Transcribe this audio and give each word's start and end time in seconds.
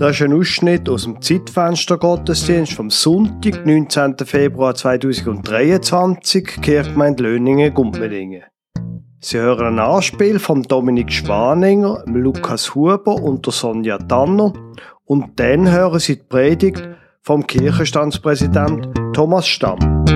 Das 0.00 0.12
ist 0.12 0.22
ein 0.22 0.32
Ausschnitt 0.32 0.88
aus 0.88 1.02
dem 1.02 1.20
Zeitfenster 1.20 1.98
Gottesdienst 1.98 2.72
vom 2.72 2.88
Sonntag, 2.88 3.66
19. 3.66 4.16
Februar 4.24 4.74
2023, 4.74 6.62
Kirchgemeinde 6.62 7.24
Löningen-Gumpmedingen. 7.24 8.44
Sie 9.20 9.36
hören 9.36 9.78
ein 9.78 9.78
Anspiel 9.78 10.38
von 10.38 10.62
Dominik 10.62 11.12
Schwaninger, 11.12 12.02
Lukas 12.06 12.74
Huber 12.74 13.16
und 13.16 13.44
der 13.44 13.52
Sonja 13.52 13.98
Tanner 13.98 14.54
und 15.04 15.38
dann 15.38 15.70
hören 15.70 15.98
Sie 15.98 16.16
die 16.16 16.22
Predigt 16.22 16.82
vom 17.20 17.46
Kirchenstandspräsident 17.46 18.88
Thomas 19.12 19.46
Stamm. 19.46 20.06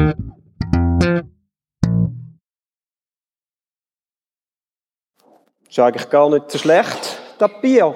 Ist 5.69 5.79
eigentlich 5.79 6.09
gar 6.09 6.31
nicht 6.31 6.51
so 6.51 6.57
schlecht, 6.57 7.21
das 7.39 7.51
Bier. 7.61 7.95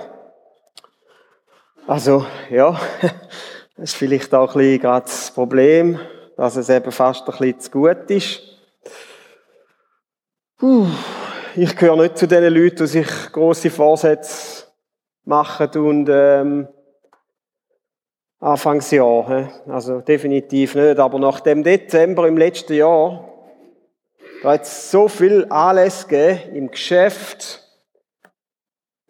Also, 1.88 2.26
ja, 2.50 2.78
das 3.00 3.12
ist 3.78 3.94
vielleicht 3.94 4.34
auch 4.34 4.54
ein 4.54 4.58
bisschen 4.58 4.80
gerade 4.82 5.06
das 5.06 5.30
Problem, 5.30 5.98
dass 6.36 6.56
es 6.56 6.68
eben 6.68 6.92
fast 6.92 7.22
ein 7.22 7.38
bisschen 7.38 7.60
zu 7.60 7.70
gut 7.70 8.10
ist. 8.10 8.42
Ich 11.56 11.76
gehöre 11.76 11.96
nicht 11.96 12.18
zu 12.18 12.28
den 12.28 12.44
Leuten, 12.52 12.76
die 12.76 12.86
sich 12.86 13.08
grosse 13.32 13.70
Vorsätze 13.70 14.66
machen 15.24 15.70
und 15.76 16.10
ähm, 16.10 16.68
Anfangsjahr. 18.38 19.50
Also 19.66 20.02
definitiv 20.02 20.74
nicht. 20.74 20.98
Aber 20.98 21.18
nach 21.18 21.40
dem 21.40 21.62
Dezember 21.62 22.28
im 22.28 22.36
letzten 22.36 22.74
Jahr, 22.74 23.32
da 24.42 24.50
hat 24.50 24.64
es 24.64 24.90
so 24.90 25.08
viel 25.08 25.46
Anlässe 25.48 26.06
gegeben 26.06 26.54
im 26.54 26.70
Geschäft, 26.70 27.67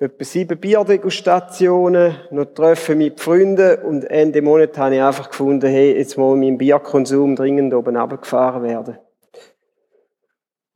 etwa 0.00 0.24
sieben 0.24 0.58
Bierdegustationen, 0.58 2.14
noch 2.30 2.44
Treffen 2.54 2.98
mit 2.98 3.20
Freunden 3.20 3.82
und 3.82 4.04
Ende 4.04 4.42
Monat 4.42 4.78
habe 4.78 4.94
ich 4.94 5.02
einfach 5.02 5.28
gefunden, 5.28 5.66
hey, 5.66 5.96
jetzt 5.96 6.16
muss 6.16 6.38
mein 6.38 6.56
Bierkonsum 6.56 7.34
dringend 7.34 7.74
oben 7.74 7.96
runtergefahren 7.96 8.62
werden. 8.62 8.98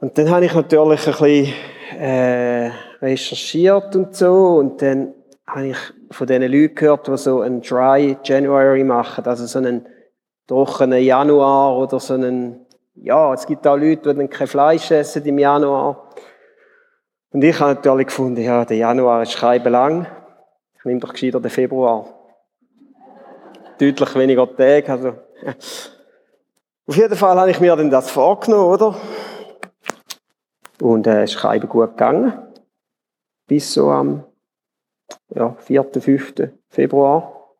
Und 0.00 0.19
dann 0.19 0.28
habe 0.28 0.47
ich 0.47 0.55
natürlich 0.55 1.06
ein 1.06 1.12
bisschen 1.12 1.55
äh, 2.00 2.70
recherchiert 3.00 3.94
und 3.94 4.16
so 4.16 4.56
und 4.56 4.82
dann 4.82 5.14
habe 5.47 5.69
ich 5.69 5.77
von 6.10 6.27
diesen 6.27 6.50
Leuten 6.50 6.75
gehört, 6.75 7.06
die 7.06 7.16
so 7.16 7.42
einen 7.42 7.60
Dry 7.60 8.16
January 8.25 8.82
machen, 8.82 9.25
also 9.25 9.47
so 9.47 9.58
einen 9.58 9.86
trockenen 10.48 11.00
Januar 11.00 11.78
oder 11.78 12.00
so 12.00 12.14
einen, 12.14 12.66
ja, 12.97 13.32
es 13.32 13.47
gibt 13.47 13.64
auch 13.69 13.77
Leute, 13.77 14.12
die 14.12 14.19
dann 14.19 14.28
kein 14.28 14.48
Fleisch 14.48 14.91
essen 14.91 15.25
im 15.25 15.38
Januar. 15.38 16.08
Und 17.33 17.42
ich 17.42 17.58
habe 17.61 17.75
natürlich 17.75 18.08
gefunden, 18.08 18.42
ja, 18.42 18.64
der 18.64 18.77
Januar 18.77 19.22
ist 19.22 19.41
lang. 19.41 20.06
Ich 20.78 20.84
nehme 20.84 21.00
doch 21.00 21.12
gescheiter 21.12 21.41
den 21.41 21.50
Februar. 21.50 22.06
Deutlich 23.78 24.14
weniger 24.14 24.47
Tage, 24.55 24.92
also. 24.92 25.14
Auf 26.86 26.97
jeden 26.97 27.16
Fall 27.16 27.38
habe 27.38 27.50
ich 27.50 27.60
mir 27.60 27.75
dann 27.75 27.91
das 27.91 28.10
vorgenommen, 28.10 28.75
oder? 28.75 28.97
Und 30.80 31.06
äh, 31.06 31.25
ist 31.25 31.41
gut 31.69 31.91
gegangen. 31.92 32.34
Bis 33.47 33.72
so 33.72 33.91
am 33.91 34.25
ja, 35.28 35.55
4., 35.58 35.84
5. 36.00 36.34
Februar. 36.69 37.55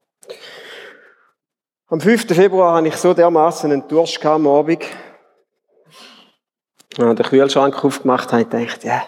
Am 1.87 2.01
5. 2.01 2.27
Februar 2.27 2.75
hatte 2.75 2.89
ich 2.89 2.97
so 2.97 3.15
dermaßen 3.15 3.71
einen 3.71 3.89
Durst 3.89 4.25
am 4.27 4.47
Abend. 4.47 4.85
Ich 6.91 6.99
habe 6.99 7.15
den 7.15 7.25
Kühlschrank 7.27 7.83
aufgemacht 7.85 8.33
und 8.33 8.51
gedacht, 8.51 8.85
ja, 8.85 9.03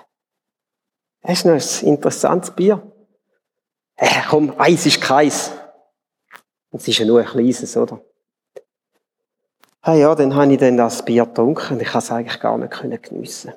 das 1.25 1.39
ist 1.39 1.45
noch 1.47 1.55
ein 1.55 1.89
interessantes 1.89 2.51
Bier. 2.51 2.83
Äh, 3.97 4.23
komm, 4.29 4.53
eins 4.59 4.85
ist 4.85 5.01
keins. 5.01 5.53
Und 6.71 6.83
es 6.83 6.89
ist 6.89 6.99
ja 6.99 7.07
nur 7.07 7.21
ein 7.21 7.27
kleines, 7.27 7.77
oder? 7.77 8.01
Ah 9.81 9.95
ja, 9.95 10.15
dann 10.15 10.35
habe 10.35 10.53
ich 10.53 10.59
dann 10.59 10.77
das 10.77 11.05
Bier 11.05 11.25
getrunken 11.25 11.75
und 11.75 11.83
ich 11.83 11.89
konnte 11.89 12.05
es 12.05 12.11
eigentlich 12.11 12.41
gar 12.41 12.59
nicht 12.59 13.03
geniessen. 13.03 13.55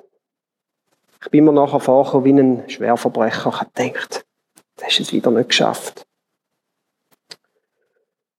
Ich 1.22 1.30
bin 1.30 1.44
mir 1.44 1.52
nachher 1.52 1.80
vorgekommen 1.80 2.24
wie 2.24 2.32
ein 2.32 2.70
Schwerverbrecher. 2.70 3.50
Ich 3.50 3.60
habe 3.60 3.70
gedacht, 3.74 4.26
das 4.76 4.86
hast 4.86 5.00
es 5.00 5.12
wieder 5.12 5.30
nicht 5.30 5.48
geschafft. 5.50 6.06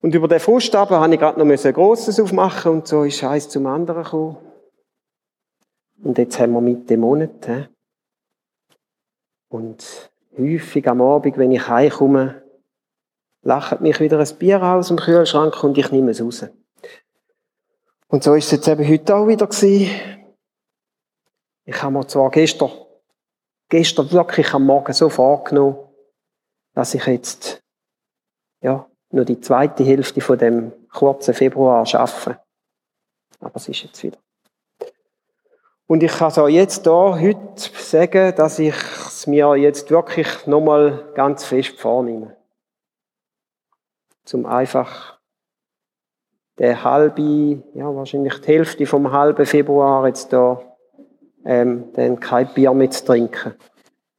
Und 0.00 0.14
über 0.14 0.28
den 0.28 0.40
Frust 0.40 0.74
habe 0.74 1.12
ich 1.12 1.20
gerade 1.20 1.38
noch 1.38 1.46
ein 1.46 1.72
grosses 1.72 2.18
aufmachen 2.18 2.72
und 2.72 2.88
so 2.88 3.04
ist 3.04 3.22
eins 3.22 3.48
zum 3.48 3.66
anderen 3.66 4.02
gekommen. 4.02 4.38
Und 6.02 6.18
jetzt 6.18 6.38
haben 6.40 6.52
wir 6.52 6.60
Mitte 6.60 6.96
Monat. 6.96 7.70
Und 9.50 10.10
häufig 10.38 10.88
am 10.88 11.02
Abend, 11.02 11.36
wenn 11.36 11.50
ich 11.50 11.68
heimkomme, 11.68 12.42
lacht 13.42 13.80
mich 13.80 13.98
wieder 13.98 14.18
ein 14.18 14.36
Bier 14.38 14.62
aus 14.62 14.88
dem 14.88 14.96
Kühlschrank 14.96 15.62
und 15.64 15.76
ich 15.76 15.90
nehme 15.90 16.12
es 16.12 16.22
raus. 16.22 16.46
Und 18.06 18.22
so 18.22 18.34
ist 18.34 18.46
es 18.46 18.52
jetzt 18.52 18.68
eben 18.68 18.88
heute 18.88 19.14
auch 19.14 19.26
wieder 19.26 19.46
gewesen. 19.46 19.90
Ich 21.64 21.82
habe 21.82 21.92
mir 21.92 22.06
zwar 22.06 22.30
gestern, 22.30 22.70
gestern 23.68 24.10
wirklich 24.12 24.54
am 24.54 24.66
Morgen 24.66 24.92
so 24.92 25.08
vorgenommen, 25.08 25.78
dass 26.74 26.94
ich 26.94 27.04
jetzt, 27.06 27.60
ja, 28.62 28.86
nur 29.10 29.24
die 29.24 29.40
zweite 29.40 29.82
Hälfte 29.82 30.20
von 30.20 30.38
dem 30.38 30.72
kurzen 30.90 31.34
Februar 31.34 31.84
schaffe. 31.86 32.38
Aber 33.40 33.56
es 33.56 33.68
ist 33.68 33.82
jetzt 33.82 34.02
wieder. 34.02 34.18
Und 35.88 36.04
ich 36.04 36.12
kann 36.12 36.30
so 36.30 36.46
jetzt 36.46 36.86
da 36.86 37.18
heute 37.18 37.56
sagen, 37.56 38.32
dass 38.36 38.60
ich 38.60 38.76
es 39.20 39.26
mir 39.26 39.54
jetzt 39.56 39.90
wirklich 39.90 40.46
nochmal 40.46 41.12
ganz 41.14 41.44
fest 41.44 41.78
vornehme. 41.78 42.36
Zum 44.24 44.46
einfach 44.46 45.18
der 46.58 46.84
halbe, 46.84 47.62
ja 47.74 47.94
wahrscheinlich 47.94 48.40
die 48.40 48.46
Hälfte 48.46 48.86
vom 48.86 49.12
halben 49.12 49.44
Februar 49.44 50.06
jetzt 50.06 50.32
da 50.32 50.62
ähm, 51.44 51.92
dann 51.92 52.18
kein 52.18 52.52
Bier 52.54 52.72
mehr 52.72 52.90
zu 52.90 53.04
trinken 53.04 53.54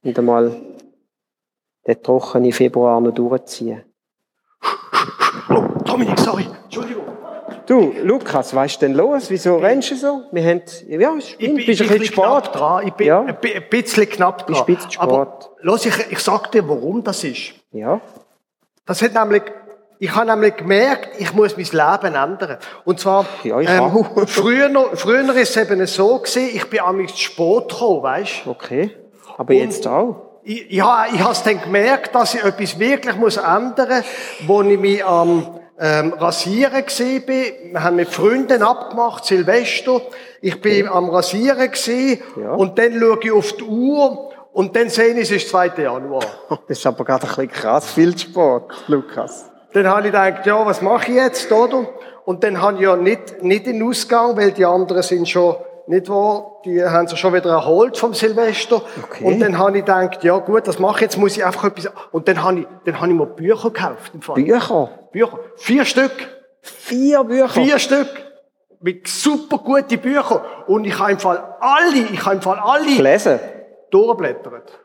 und 0.04 0.18
einmal 0.18 0.54
den 1.86 2.02
trockenen 2.02 2.52
Februar 2.52 3.00
noch 3.00 3.12
durchziehen. 3.12 3.82
Oh, 5.48 5.62
Dominik, 5.84 6.18
sorry. 6.20 6.46
Du, 7.72 7.90
Lukas, 8.02 8.54
was 8.54 8.72
ist 8.72 8.82
denn 8.82 8.92
los? 8.92 9.30
Wieso 9.30 9.56
rennst 9.56 9.92
du 9.92 9.96
so? 9.96 10.22
Wir 10.30 10.44
haben, 10.44 10.60
ja, 10.88 11.14
ich 11.16 11.38
bin, 11.38 11.56
bist 11.56 11.80
ein 11.80 11.88
bisschen 11.88 12.04
Sport 12.04 12.54
dran. 12.54 12.86
Ich 12.86 12.92
bin 12.92 13.06
ja. 13.06 13.22
ein 13.22 13.36
bisschen 13.70 14.10
knapp 14.10 14.46
dran. 14.46 14.66
Bist 14.66 14.82
ein 14.82 14.88
bisschen 14.88 15.00
Aber 15.00 15.38
los, 15.62 15.86
ich, 15.86 15.94
ich 16.10 16.18
sag 16.18 16.52
dir, 16.52 16.68
warum 16.68 17.02
das 17.02 17.24
ist. 17.24 17.54
Ja. 17.70 17.98
Das 18.84 19.00
hat 19.00 19.14
nämlich, 19.14 19.44
ich 19.98 20.14
habe 20.14 20.30
nämlich 20.30 20.56
gemerkt, 20.56 21.18
ich 21.18 21.32
muss 21.32 21.56
mein 21.56 21.64
Leben 21.64 22.14
ändern. 22.14 22.58
Und 22.84 23.00
zwar, 23.00 23.24
ja, 23.42 23.58
ich 23.58 23.70
ähm, 23.70 24.04
früher, 24.26 24.90
früher 24.92 25.34
ist 25.34 25.56
es 25.56 25.56
eben 25.56 25.86
so 25.86 26.18
gewesen, 26.18 26.50
ich 26.52 26.68
bin 26.68 26.80
am 26.80 27.08
Sport 27.08 27.72
gekommen, 27.72 28.02
weißt 28.02 28.42
du? 28.44 28.50
Okay. 28.50 28.90
Aber 29.38 29.54
Und 29.54 29.58
jetzt 29.58 29.86
auch? 29.86 30.40
Ich, 30.42 30.70
ja, 30.70 31.06
ich 31.10 31.20
habe 31.20 31.32
es 31.32 31.42
dann 31.42 31.58
gemerkt, 31.62 32.14
dass 32.14 32.34
ich 32.34 32.44
etwas 32.44 32.78
wirklich 32.78 33.16
muss 33.16 33.38
ändern 33.38 33.88
muss, 33.88 34.46
wo 34.46 34.60
ich 34.60 34.78
mich 34.78 35.02
am, 35.02 35.58
ähm, 35.78 36.12
rasieren 36.12 36.84
gesehen 36.84 37.24
bin. 37.24 37.72
Wir 37.72 37.82
haben 37.82 37.96
mit 37.96 38.08
Freunden 38.08 38.62
abgemacht, 38.62 39.24
Silvester. 39.24 40.00
Ich 40.40 40.60
bin 40.60 40.84
ja. 40.84 40.92
am 40.92 41.08
Rasieren 41.10 41.70
gesehen 41.70 42.20
ja. 42.40 42.52
und 42.52 42.78
dann 42.78 42.98
schaue 42.98 43.18
ich 43.22 43.32
auf 43.32 43.52
die 43.54 43.64
Uhr 43.64 44.32
und 44.52 44.76
dann 44.76 44.88
sehe 44.88 45.14
ich, 45.14 45.22
es 45.22 45.30
ist 45.30 45.48
2. 45.48 45.72
Januar. 45.78 46.24
Das 46.68 46.78
ist 46.78 46.86
aber 46.86 47.04
gerade 47.04 47.24
ein 47.24 47.28
bisschen 47.28 47.50
krass 47.50 47.90
viel 47.92 48.16
Sport, 48.16 48.72
Lukas. 48.86 49.50
Dann 49.72 49.88
habe 49.88 50.00
ich 50.00 50.06
gedacht, 50.06 50.44
ja, 50.44 50.64
was 50.66 50.82
mache 50.82 51.10
ich 51.10 51.16
jetzt, 51.16 51.50
oder? 51.50 51.86
Und 52.24 52.44
dann 52.44 52.60
habe 52.60 52.76
ich 52.76 52.82
ja 52.82 52.96
nicht, 52.96 53.42
nicht 53.42 53.66
den 53.66 53.82
Ausgang, 53.82 54.36
weil 54.36 54.52
die 54.52 54.64
anderen 54.64 55.02
sind 55.02 55.28
schon 55.28 55.56
nicht 55.86 56.08
wahr? 56.08 56.60
Die 56.64 56.82
haben 56.84 57.06
sich 57.08 57.18
schon 57.18 57.34
wieder 57.34 57.50
erholt 57.50 57.96
vom 57.96 58.14
Silvester. 58.14 58.82
Okay. 59.02 59.24
Und 59.24 59.40
dann 59.40 59.58
habe 59.58 59.78
ich 59.78 59.84
gedacht, 59.84 60.22
ja 60.24 60.38
gut, 60.38 60.66
das 60.66 60.78
mache 60.78 60.96
ich 60.96 61.00
jetzt, 61.02 61.18
muss 61.18 61.36
ich 61.36 61.44
einfach 61.44 61.64
etwas... 61.64 61.90
Und 62.10 62.28
dann 62.28 62.42
habe 62.42 62.60
ich, 62.60 62.66
dann 62.84 63.00
habe 63.00 63.08
ich 63.10 63.18
mir 63.18 63.26
Bücher 63.26 63.70
gekauft. 63.70 64.12
Im 64.14 64.22
Fall. 64.22 64.34
Bücher? 64.36 64.90
Bücher. 65.10 65.38
Vier 65.56 65.84
Stück. 65.84 66.12
Vier 66.60 67.24
Bücher? 67.24 67.48
Vier 67.48 67.78
Stück. 67.78 68.08
Mit 68.80 69.06
super 69.06 69.58
guten 69.58 69.98
Büchern. 69.98 70.40
Und 70.66 70.84
ich 70.84 70.98
habe 70.98 71.12
im 71.12 71.18
Fall 71.18 71.56
alle, 71.60 71.98
ich 72.12 72.24
habe 72.24 72.36
im 72.36 72.42
Fall 72.42 72.58
alle... 72.58 72.96
Gelesen? 72.96 73.38
Durchblättert. 73.90 74.80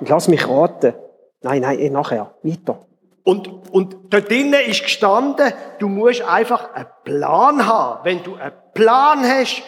Lass 0.00 0.28
mich 0.28 0.48
raten. 0.48 0.94
Nein, 1.42 1.62
nein, 1.62 1.78
eh 1.78 1.90
nachher. 1.90 2.34
Weiter. 2.42 2.80
Und, 3.24 3.48
und 3.72 3.96
dort 4.10 4.28
drinnen 4.28 4.60
ist 4.66 4.82
gestanden, 4.82 5.52
du 5.78 5.88
musst 5.88 6.22
einfach 6.22 6.74
einen 6.74 6.86
Plan 7.04 7.66
haben. 7.66 8.00
Wenn 8.04 8.22
du 8.22 8.36
einen 8.36 8.52
Plan 8.74 9.24
hast, 9.26 9.62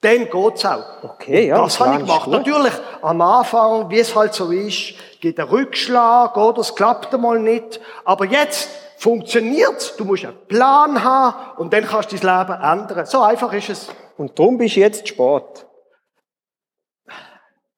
dann 0.00 0.30
geht's 0.30 0.64
auch. 0.64 1.02
Okay, 1.02 1.48
ja. 1.48 1.58
Das 1.58 1.78
habe 1.78 1.94
ich 1.94 2.00
gemacht. 2.00 2.28
Natürlich, 2.28 2.72
am 3.02 3.20
Anfang, 3.20 3.90
wie 3.90 3.98
es 3.98 4.14
halt 4.16 4.32
so 4.32 4.50
ist, 4.50 4.94
geht 5.20 5.38
ein 5.38 5.48
Rückschlag, 5.48 6.36
oder? 6.36 6.60
Es 6.60 6.74
klappt 6.74 7.12
einmal 7.12 7.38
nicht. 7.40 7.80
Aber 8.04 8.24
jetzt 8.24 8.70
funktioniert's. 8.96 9.96
Du 9.96 10.04
musst 10.04 10.24
einen 10.24 10.38
Plan 10.46 11.04
haben 11.04 11.60
und 11.60 11.72
dann 11.72 11.84
kannst 11.84 12.12
du 12.12 12.16
dein 12.16 12.38
Leben 12.38 12.62
ändern. 12.62 13.06
So 13.06 13.20
einfach 13.20 13.52
ist 13.52 13.68
es. 13.68 13.88
Und 14.16 14.38
darum 14.38 14.56
bist 14.56 14.76
du 14.76 14.80
jetzt 14.80 15.06
Sport. 15.06 15.66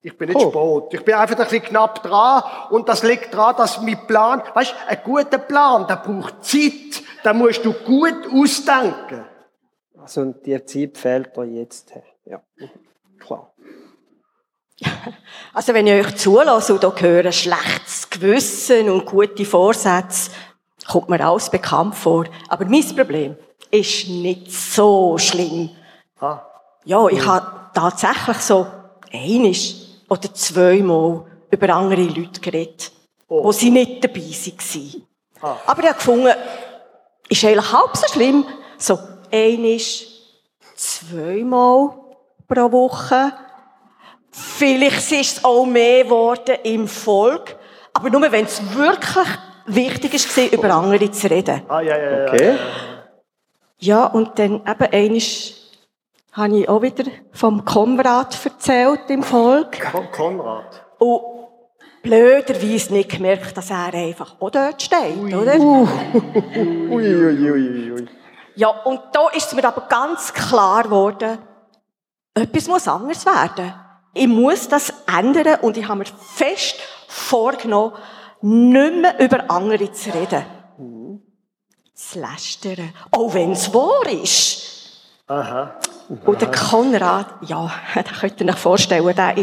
Ich 0.02 0.17
bin 0.17 0.29
nicht 0.29 0.41
oh. 0.41 0.81
spät. 0.88 1.00
Ich 1.00 1.05
bin 1.05 1.14
einfach 1.14 1.38
ein 1.38 1.44
bisschen 1.44 1.62
knapp 1.62 2.02
dran. 2.02 2.43
Und 2.70 2.88
das 2.88 3.02
liegt 3.02 3.35
daran, 3.35 3.56
dass 3.56 3.81
mein 3.82 4.06
Plan, 4.06 4.43
weißt, 4.55 4.75
ein 4.88 4.99
guter 5.05 5.38
Plan, 5.38 5.87
der 5.87 5.97
braucht 5.97 6.44
Zeit. 6.44 7.02
Da 7.23 7.35
musst 7.35 7.64
du 7.64 7.73
gut 7.73 8.26
ausdenken. 8.32 9.26
Also, 10.00 10.23
und 10.23 10.47
die 10.47 10.64
Zeit 10.64 10.97
fehlt 10.97 11.37
dir 11.37 11.44
jetzt. 11.44 11.93
Ja, 12.25 12.41
klar. 13.19 13.52
Also, 15.52 15.75
wenn 15.75 15.87
ich 15.87 16.06
euch 16.06 16.17
zulasse 16.17 16.73
und 16.73 16.99
hier 16.99 17.08
höre, 17.08 17.32
schlechtes 17.32 18.08
Gewissen 18.08 18.88
und 18.88 19.05
gute 19.05 19.44
Vorsätze, 19.44 20.31
kommt 20.88 21.11
mir 21.11 21.20
alles 21.20 21.50
bekannt 21.50 21.94
vor. 21.94 22.25
Aber 22.49 22.64
mein 22.64 22.97
Problem 22.97 23.37
ist 23.70 24.08
nicht 24.08 24.50
so 24.50 25.19
schlimm. 25.19 25.70
Ah. 26.19 26.41
Ja, 26.85 27.06
ich 27.08 27.26
habe 27.26 27.70
tatsächlich 27.75 28.38
so 28.38 28.67
einisch 29.12 29.89
oder 30.10 30.34
zweimal 30.34 31.24
über 31.50 31.68
andere 31.70 32.02
Leute 32.02 32.40
geredet, 32.40 32.92
oh. 33.28 33.44
wo 33.44 33.52
sie 33.52 33.70
nicht 33.70 34.04
dabei 34.04 34.20
waren. 34.20 35.06
Ah. 35.40 35.56
Aber 35.66 35.82
ich 35.82 35.88
habe 35.88 35.98
gefunden, 35.98 36.34
ist 37.28 37.44
eigentlich 37.44 37.72
halb 37.72 37.96
so 37.96 38.06
schlimm, 38.12 38.44
so 38.76 38.98
einisch, 39.32 40.06
zweimal 40.74 41.94
pro 42.46 42.72
Woche. 42.72 43.32
Vielleicht 44.32 45.12
ist 45.12 45.38
es 45.38 45.44
auch 45.44 45.64
mehr 45.64 46.04
geworden 46.04 46.56
im 46.64 46.86
Volk, 46.86 47.56
aber 47.92 48.10
nur 48.10 48.30
wenn 48.30 48.44
es 48.44 48.60
wirklich 48.74 49.28
wichtig 49.66 50.36
war, 50.36 50.52
über 50.52 50.74
andere 50.74 51.10
zu 51.10 51.30
reden. 51.30 51.62
Ah, 51.68 51.80
ja, 51.80 51.96
ja, 51.96 52.10
ja. 52.18 52.32
Okay. 52.32 52.58
Ja, 53.78 54.04
und 54.06 54.38
dann 54.38 54.56
eben 54.66 54.92
einisch 54.92 55.54
habe 56.32 56.58
ich 56.58 56.68
auch 56.68 56.82
wieder 56.82 57.04
vom 57.32 57.64
Konrad 57.64 58.44
erzählt 58.44 59.08
im 59.08 59.22
Volk. 59.22 59.80
Konrad? 60.12 60.86
Und 60.98 61.22
blöderweise 62.02 62.92
nicht 62.92 63.10
gemerkt, 63.10 63.56
dass 63.56 63.70
er 63.70 63.92
einfach 63.92 64.36
auch 64.40 64.50
dort 64.50 64.80
steht, 64.82 65.16
ui. 65.18 65.34
oder? 65.34 65.58
Ui, 65.58 65.90
ui, 66.90 67.92
ui. 67.92 68.08
Ja, 68.54 68.68
und 68.68 69.00
da 69.12 69.28
ist 69.28 69.54
mir 69.54 69.64
aber 69.64 69.82
ganz 69.88 70.32
klar 70.32 70.84
geworden, 70.84 71.38
etwas 72.34 72.68
muss 72.68 72.88
anders 72.88 73.24
werden. 73.26 73.74
Ich 74.12 74.26
muss 74.26 74.68
das 74.68 74.92
ändern 75.06 75.60
und 75.62 75.76
ich 75.76 75.88
habe 75.88 76.00
mir 76.00 76.06
fest 76.34 76.76
vorgenommen, 77.08 77.92
nicht 78.40 78.94
mehr 78.96 79.20
über 79.20 79.50
andere 79.50 79.92
zu 79.92 80.10
reden. 80.10 80.44
Zu 81.94 82.20
lästern. 82.20 82.92
Auch 83.10 83.34
wenn 83.34 83.52
es 83.52 83.72
wahr 83.74 84.08
ist. 84.08 84.62
Aha. 85.26 85.78
Und 86.26 86.40
der 86.40 86.50
Konrad, 86.50 87.26
ja, 87.42 87.70
da 87.94 88.02
könnt 88.02 88.40
ihr 88.40 88.48
euch 88.48 88.56
vorstellen, 88.56 89.06
der 89.14 89.16
war 89.16 89.34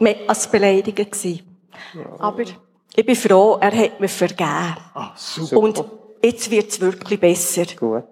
mehr 0.00 0.16
als 0.26 0.46
beleidigt. 0.46 1.16
Aber 2.18 2.42
ich 2.94 3.06
bin 3.06 3.16
froh, 3.16 3.58
er 3.60 3.76
hat 3.76 4.00
mir 4.00 4.08
vergeben. 4.08 4.76
Ah, 4.94 5.12
super. 5.16 5.56
Und 5.56 5.84
jetzt 6.22 6.50
wird 6.50 6.70
es 6.70 6.80
wirklich 6.80 7.18
besser. 7.18 7.64
Gut. 7.78 8.04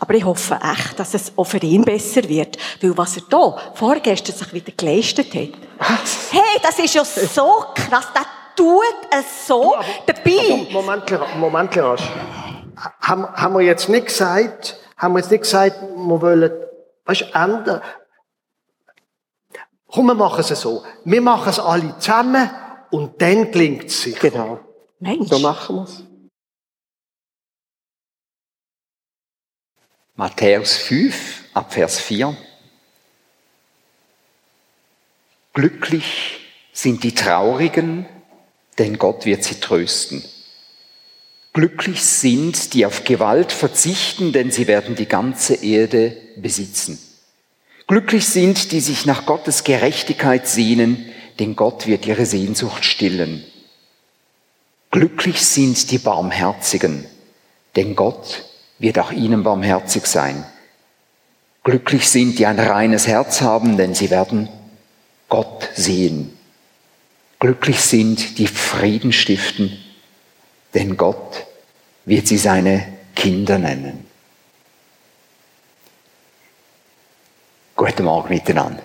Aber 0.00 0.14
ich 0.14 0.24
hoffe 0.24 0.58
echt, 0.62 0.98
dass 0.98 1.14
es 1.14 1.32
auch 1.36 1.44
für 1.44 1.58
ihn 1.58 1.84
besser 1.84 2.26
wird. 2.28 2.56
Weil 2.80 2.96
was 2.96 3.16
er 3.16 3.22
da 3.28 3.56
vorgestern 3.74 4.34
sich 4.34 4.52
wieder 4.52 4.72
geleistet 4.76 5.28
hat. 5.28 5.50
Hey, 6.30 6.60
das 6.62 6.78
ist 6.78 6.94
ja 6.94 7.04
so 7.04 7.64
krass. 7.74 8.08
Der 8.14 8.26
tut 8.56 8.82
es 9.10 9.46
so 9.46 9.76
aber, 9.76 9.84
dabei. 10.06 10.68
Aber 10.72 10.82
Moment, 10.82 11.10
Moment, 11.38 11.76
haben, 13.00 13.26
haben 13.26 13.54
wir 13.54 13.62
jetzt 13.62 13.88
nicht 13.88 14.06
gesagt, 14.06 14.78
haben 14.96 15.14
wir 15.14 15.20
jetzt 15.20 15.30
nicht 15.30 15.42
gesagt, 15.42 15.80
wir 15.82 16.22
wollen 16.22 16.50
Weißt 17.04 17.22
du, 17.22 17.24
ändern. 17.34 17.82
Komm, 19.86 20.06
wir 20.06 20.14
machen 20.14 20.40
es 20.40 20.48
so. 20.48 20.84
Wir 21.04 21.20
machen 21.20 21.48
es 21.48 21.58
alle 21.58 21.98
zusammen 21.98 22.50
und 22.90 23.20
dann 23.20 23.50
gelingt 23.50 23.84
es 23.84 24.02
sich. 24.02 24.18
Genau. 24.18 24.60
Mensch. 25.00 25.28
So 25.28 25.38
machen 25.38 25.76
wir 25.76 25.82
es. 25.82 26.04
Matthäus 30.14 30.76
5, 30.76 31.44
ab 31.54 31.72
Vers 31.72 31.98
4. 31.98 32.36
Glücklich 35.54 36.40
sind 36.72 37.02
die 37.02 37.14
Traurigen, 37.14 38.06
denn 38.78 38.98
Gott 38.98 39.24
wird 39.24 39.42
sie 39.44 39.58
trösten. 39.58 40.22
Glücklich 41.52 42.04
sind, 42.04 42.74
die 42.74 42.86
auf 42.86 43.02
Gewalt 43.04 43.50
verzichten, 43.50 44.32
denn 44.32 44.52
sie 44.52 44.68
werden 44.68 44.94
die 44.94 45.06
ganze 45.06 45.54
Erde 45.54 46.16
besitzen. 46.36 46.98
Glücklich 47.88 48.26
sind, 48.26 48.70
die 48.70 48.80
sich 48.80 49.04
nach 49.04 49.26
Gottes 49.26 49.64
Gerechtigkeit 49.64 50.46
sehnen, 50.46 51.06
denn 51.40 51.56
Gott 51.56 51.88
wird 51.88 52.06
ihre 52.06 52.24
Sehnsucht 52.24 52.84
stillen. 52.84 53.44
Glücklich 54.92 55.44
sind 55.44 55.90
die 55.90 55.98
Barmherzigen, 55.98 57.04
denn 57.74 57.96
Gott 57.96 58.44
wird 58.78 59.00
auch 59.00 59.10
ihnen 59.10 59.42
barmherzig 59.42 60.06
sein. 60.06 60.44
Glücklich 61.64 62.08
sind, 62.08 62.38
die 62.38 62.46
ein 62.46 62.60
reines 62.60 63.08
Herz 63.08 63.40
haben, 63.40 63.76
denn 63.76 63.94
sie 63.94 64.10
werden 64.10 64.48
Gott 65.28 65.68
sehen. 65.74 66.32
Glücklich 67.40 67.80
sind, 67.80 68.38
die 68.38 68.46
Frieden 68.46 69.12
stiften, 69.12 69.76
denn 70.74 70.96
Gott 70.96 71.46
wird 72.04 72.26
sie 72.26 72.38
seine 72.38 72.98
Kinder 73.14 73.58
nennen. 73.58 74.06
Guten 77.76 78.04
Morgen 78.04 78.28
miteinander. 78.28 78.82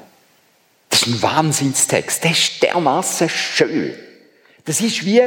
Das 0.89 1.01
ist 1.01 1.07
ein 1.07 1.21
Wahnsinnstext. 1.21 2.23
Der 2.23 2.31
ist 2.31 2.63
dermaßen 2.63 3.27
schön. 3.29 3.93
Das 4.63 4.81
ist 4.81 5.05
wie, 5.05 5.21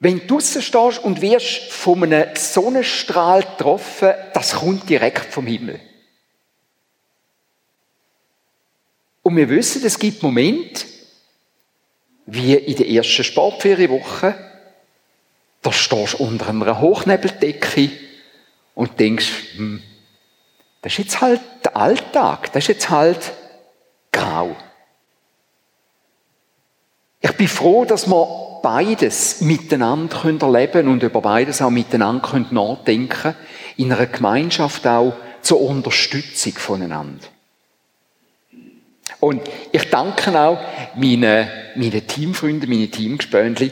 wenn 0.00 0.26
du 0.26 0.38
stehst 0.40 0.74
und 0.74 1.20
wirst 1.20 1.72
von 1.72 2.04
einem 2.04 2.36
Sonnenstrahl 2.36 3.42
getroffen, 3.42 4.12
das 4.32 4.54
kommt 4.54 4.88
direkt 4.88 5.32
vom 5.32 5.46
Himmel. 5.46 5.80
Und 9.22 9.36
wir 9.36 9.48
wissen, 9.48 9.84
es 9.84 9.98
gibt 9.98 10.22
Momente, 10.22 10.86
wie 12.26 12.54
in 12.54 12.76
der 12.76 12.88
ersten 12.88 13.24
Sportferienwoche, 13.24 14.47
da 15.68 15.72
stehst 15.72 16.14
du 16.14 16.24
unter 16.24 16.48
einer 16.48 16.80
Hochnebeldecke 16.80 17.90
und 18.74 18.98
denkst, 18.98 19.30
hm, 19.56 19.82
das 20.80 20.92
ist 20.92 20.98
jetzt 20.98 21.20
halt 21.20 21.42
der 21.62 21.76
Alltag, 21.76 22.50
das 22.54 22.64
ist 22.64 22.68
jetzt 22.68 22.88
halt 22.88 23.32
grau. 24.10 24.56
Ich 27.20 27.32
bin 27.32 27.48
froh, 27.48 27.84
dass 27.84 28.06
wir 28.06 28.60
beides 28.62 29.42
miteinander 29.42 30.24
erleben 30.40 30.72
können 30.72 30.88
und 30.88 31.02
über 31.02 31.20
beides 31.20 31.60
auch 31.60 31.68
miteinander 31.68 32.46
nachdenken 32.50 33.08
können, 33.10 33.36
in 33.76 33.92
einer 33.92 34.06
Gemeinschaft 34.06 34.86
auch 34.86 35.12
zur 35.42 35.60
Unterstützung 35.60 36.54
voneinander. 36.54 37.26
Und 39.20 39.42
ich 39.72 39.90
danke 39.90 40.30
auch 40.40 40.58
meinen, 40.96 41.46
meinen 41.74 42.06
Teamfreunden, 42.06 42.70
meinen 42.70 42.90
Teamgespönli 42.90 43.70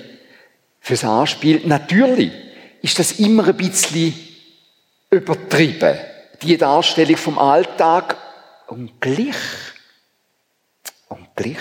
fürs 0.87 1.03
Anspiel. 1.03 1.63
Natürlich 1.65 2.33
ist 2.81 2.97
das 3.01 3.19
immer 3.19 3.49
ein 3.49 3.57
bisschen 3.57 4.15
übertrieben, 5.11 5.99
die 6.43 6.57
Darstellung 6.57 7.17
vom 7.17 7.41
Alltag. 7.41 8.17
Und 8.69 9.01
gleich, 9.01 9.35
und 11.09 11.27
gleich, 11.35 11.59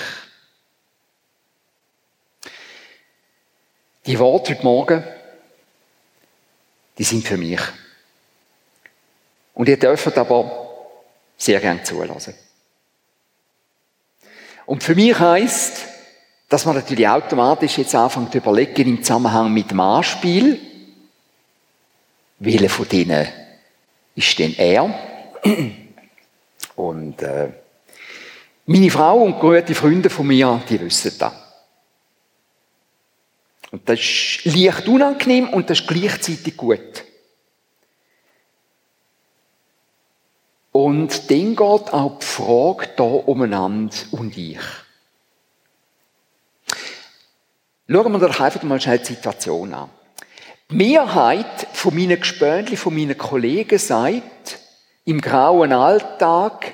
die 4.06 4.20
Worte 4.20 4.54
heute 4.54 4.64
Morgen, 4.64 5.04
die 7.00 7.04
sind 7.04 7.28
für 7.28 7.38
mich. 7.38 7.62
Und 9.56 9.68
ihr 9.68 9.80
dürft 9.80 10.16
aber 10.20 10.70
sehr 11.36 11.60
gern 11.60 11.84
zulassen. 11.84 12.36
Und 14.68 14.84
für 14.84 14.94
mich 14.94 15.18
heißt, 15.18 15.95
dass 16.50 16.66
man 16.66 16.76
natürlich 16.76 17.08
automatisch 17.08 17.78
jetzt 17.78 17.96
anfängt 17.96 18.32
zu 18.32 18.38
überlegen 18.38 18.88
im 18.88 19.04
Zusammenhang 19.04 19.52
mit 19.54 19.72
dem 19.72 19.80
Anspiel, 19.80 20.60
welche 22.40 22.70
von 22.70 22.88
denen 22.88 23.28
ist 24.16 24.38
denn 24.38 24.56
er? 24.58 24.94
Und 26.76 27.22
äh, 27.22 27.50
meine 28.66 28.92
Frau 28.92 29.22
und 29.22 29.40
gute 29.40 29.76
Freunde 29.76 30.10
von 30.10 30.28
mir, 30.28 30.62
die 30.70 30.80
wissen 30.82 31.14
das. 31.18 31.34
Und 33.72 33.88
das 33.90 34.00
ist 34.00 34.46
leicht 34.46 34.88
unangenehm 34.88 35.50
und 35.50 35.70
das 35.70 35.82
ist 35.82 35.88
gleichzeitig 35.88 36.56
gut. 36.56 37.04
Und 40.72 41.32
dann 41.32 41.56
geht 41.56 41.60
auch 41.60 42.20
die 42.20 42.26
Frage 42.26 42.90
da 42.98 43.04
umeinander 43.04 43.96
und 44.12 44.38
ich. 44.38 44.60
Schauen 47.88 48.12
wir 48.12 48.20
doch 48.20 48.40
einfach 48.40 48.64
mal 48.64 48.82
schnell 48.82 49.00
die 49.00 49.06
Situation 49.06 49.74
an. 49.74 49.90
Die 50.72 50.76
Mehrheit 50.76 51.68
von 51.74 51.94
meinen 51.94 52.20
Gespönchen, 52.20 52.78
von 52.78 52.96
meinen 52.96 53.18
Kollegen 53.18 53.78
sagt, 53.78 54.60
im 55.06 55.22
grauen 55.22 55.72
Alltag, 55.72 56.74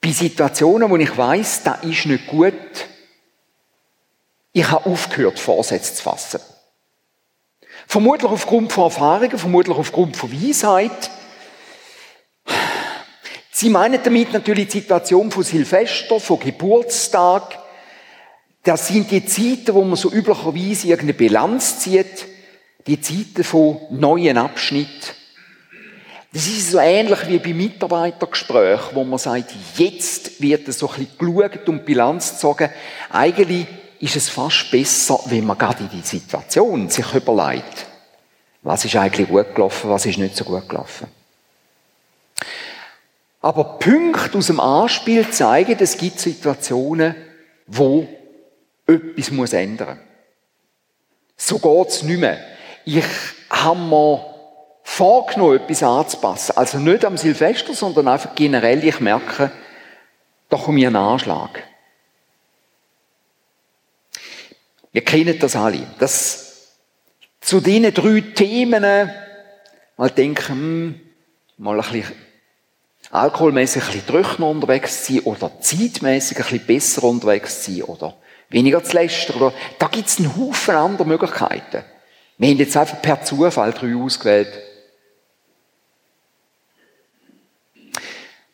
bei 0.00 0.12
Situationen, 0.12 0.88
wo 0.88 0.96
ich 0.96 1.16
weiß, 1.16 1.64
da 1.64 1.74
ist 1.74 2.06
nicht 2.06 2.28
gut, 2.28 2.54
ich 4.52 4.70
habe 4.70 4.86
aufgehört, 4.86 5.38
Vorsätze 5.40 5.94
zu 5.94 6.02
fassen. 6.02 6.40
Vermutlich 7.86 8.30
aufgrund 8.30 8.72
von 8.72 8.84
Erfahrungen, 8.84 9.38
vermutlich 9.38 9.76
aufgrund 9.76 10.16
von 10.16 10.32
Weisheit. 10.32 11.10
Sie 13.50 13.70
meinen 13.70 14.00
damit 14.02 14.32
natürlich 14.32 14.68
die 14.68 14.80
Situation 14.80 15.30
von 15.32 15.42
Silvester, 15.42 16.20
von 16.20 16.38
Geburtstag. 16.38 17.58
Das 18.62 18.88
sind 18.88 19.10
die 19.10 19.24
Zeiten, 19.24 19.74
wo 19.74 19.82
man 19.82 19.96
so 19.96 20.10
üblicherweise 20.10 20.88
irgendeine 20.88 21.14
Bilanz 21.14 21.80
zieht. 21.80 22.26
Die 22.86 23.00
Zeiten 23.00 23.44
von 23.44 23.78
neuen 23.90 24.38
Abschnitten. 24.38 25.14
Das 26.32 26.46
ist 26.46 26.70
so 26.70 26.78
ähnlich 26.78 27.26
wie 27.28 27.38
bei 27.38 27.54
Mitarbeitergesprächen, 27.54 28.94
wo 28.94 29.04
man 29.04 29.18
sagt, 29.18 29.54
jetzt 29.76 30.40
wird 30.42 30.68
es 30.68 30.78
so 30.78 30.90
ein 30.90 31.06
bisschen 31.06 31.18
geschaut 31.18 31.68
und 31.68 31.86
Bilanz 31.86 32.32
gezogen. 32.32 32.70
Eigentlich 33.10 33.66
ist 34.00 34.16
es 34.16 34.28
fast 34.28 34.70
besser, 34.70 35.18
wenn 35.26 35.46
man 35.46 35.56
gerade 35.56 35.84
in 35.84 35.90
die 35.90 36.06
Situation 36.06 36.90
sich 36.90 37.14
überlegt, 37.14 37.86
was 38.62 38.84
ist 38.84 38.96
eigentlich 38.96 39.28
gut 39.28 39.54
gelaufen, 39.54 39.90
was 39.90 40.04
ist 40.04 40.18
nicht 40.18 40.36
so 40.36 40.44
gut 40.44 40.68
gelaufen. 40.68 41.08
Aber 43.40 43.78
Punkte 43.78 44.36
aus 44.36 44.48
dem 44.48 44.60
Anspiel 44.60 45.30
zeigen, 45.30 45.76
es 45.80 45.96
gibt 45.96 46.20
Situationen, 46.20 47.14
wo 47.66 48.06
etwas 48.88 49.30
muss 49.30 49.52
ändern. 49.52 50.00
So 51.36 51.58
geht's 51.58 52.02
nicht 52.02 52.18
mehr. 52.18 52.38
Ich 52.84 53.04
habe 53.50 53.78
mir 53.78 54.34
vorgenommen, 54.82 55.60
etwas 55.60 55.82
anzupassen. 55.82 56.56
Also 56.56 56.78
nicht 56.78 57.04
am 57.04 57.16
Silvester, 57.16 57.74
sondern 57.74 58.08
einfach 58.08 58.34
generell, 58.34 58.82
ich 58.82 58.98
merke, 59.00 59.52
da 60.48 60.56
kommt 60.56 60.76
mir 60.76 60.88
ein 60.88 60.96
Anschlag. 60.96 61.62
Wir 64.90 65.04
kennen 65.04 65.38
das 65.38 65.54
alle. 65.54 65.86
Das, 65.98 66.78
zu 67.40 67.60
diesen 67.60 67.92
drei 67.92 68.20
Themen 68.34 69.10
mal 69.96 70.10
denken, 70.10 70.48
hm, 70.48 71.00
mal 71.58 71.78
ein 71.78 71.92
bisschen 71.92 72.16
alkoholmäßig 73.10 73.82
ein 73.82 73.92
bisschen 73.92 74.06
trockener 74.06 74.48
unterwegs 74.48 75.06
sein 75.06 75.20
oder 75.20 75.50
zeitmäßig 75.60 76.38
ein 76.38 76.42
bisschen 76.44 76.66
besser 76.66 77.04
unterwegs 77.04 77.64
sein 77.64 77.82
oder 77.82 78.14
weniger 78.50 78.82
zu 78.82 78.94
lästern. 78.94 79.36
Oder, 79.36 79.54
da 79.78 79.88
gibt 79.88 80.08
es 80.08 80.18
einen 80.18 80.36
Haufen 80.36 80.74
anderer 80.74 81.06
Möglichkeiten. 81.06 81.84
Wir 82.38 82.50
haben 82.50 82.56
jetzt 82.56 82.76
einfach 82.76 83.02
per 83.02 83.22
Zufall 83.22 83.72
drei 83.72 83.94
ausgewählt. 83.96 84.52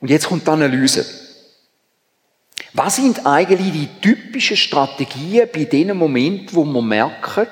Und 0.01 0.11
jetzt 0.11 0.27
kommt 0.27 0.47
die 0.47 0.51
Analyse. 0.51 1.05
Was 2.73 2.97
sind 2.97 3.25
eigentlich 3.25 3.73
die 3.73 4.01
typischen 4.01 4.57
Strategien 4.57 5.49
bei 5.53 5.65
den 5.65 5.97
Momenten, 5.97 6.55
wo 6.55 6.65
man 6.65 6.87
merkt, 6.89 7.49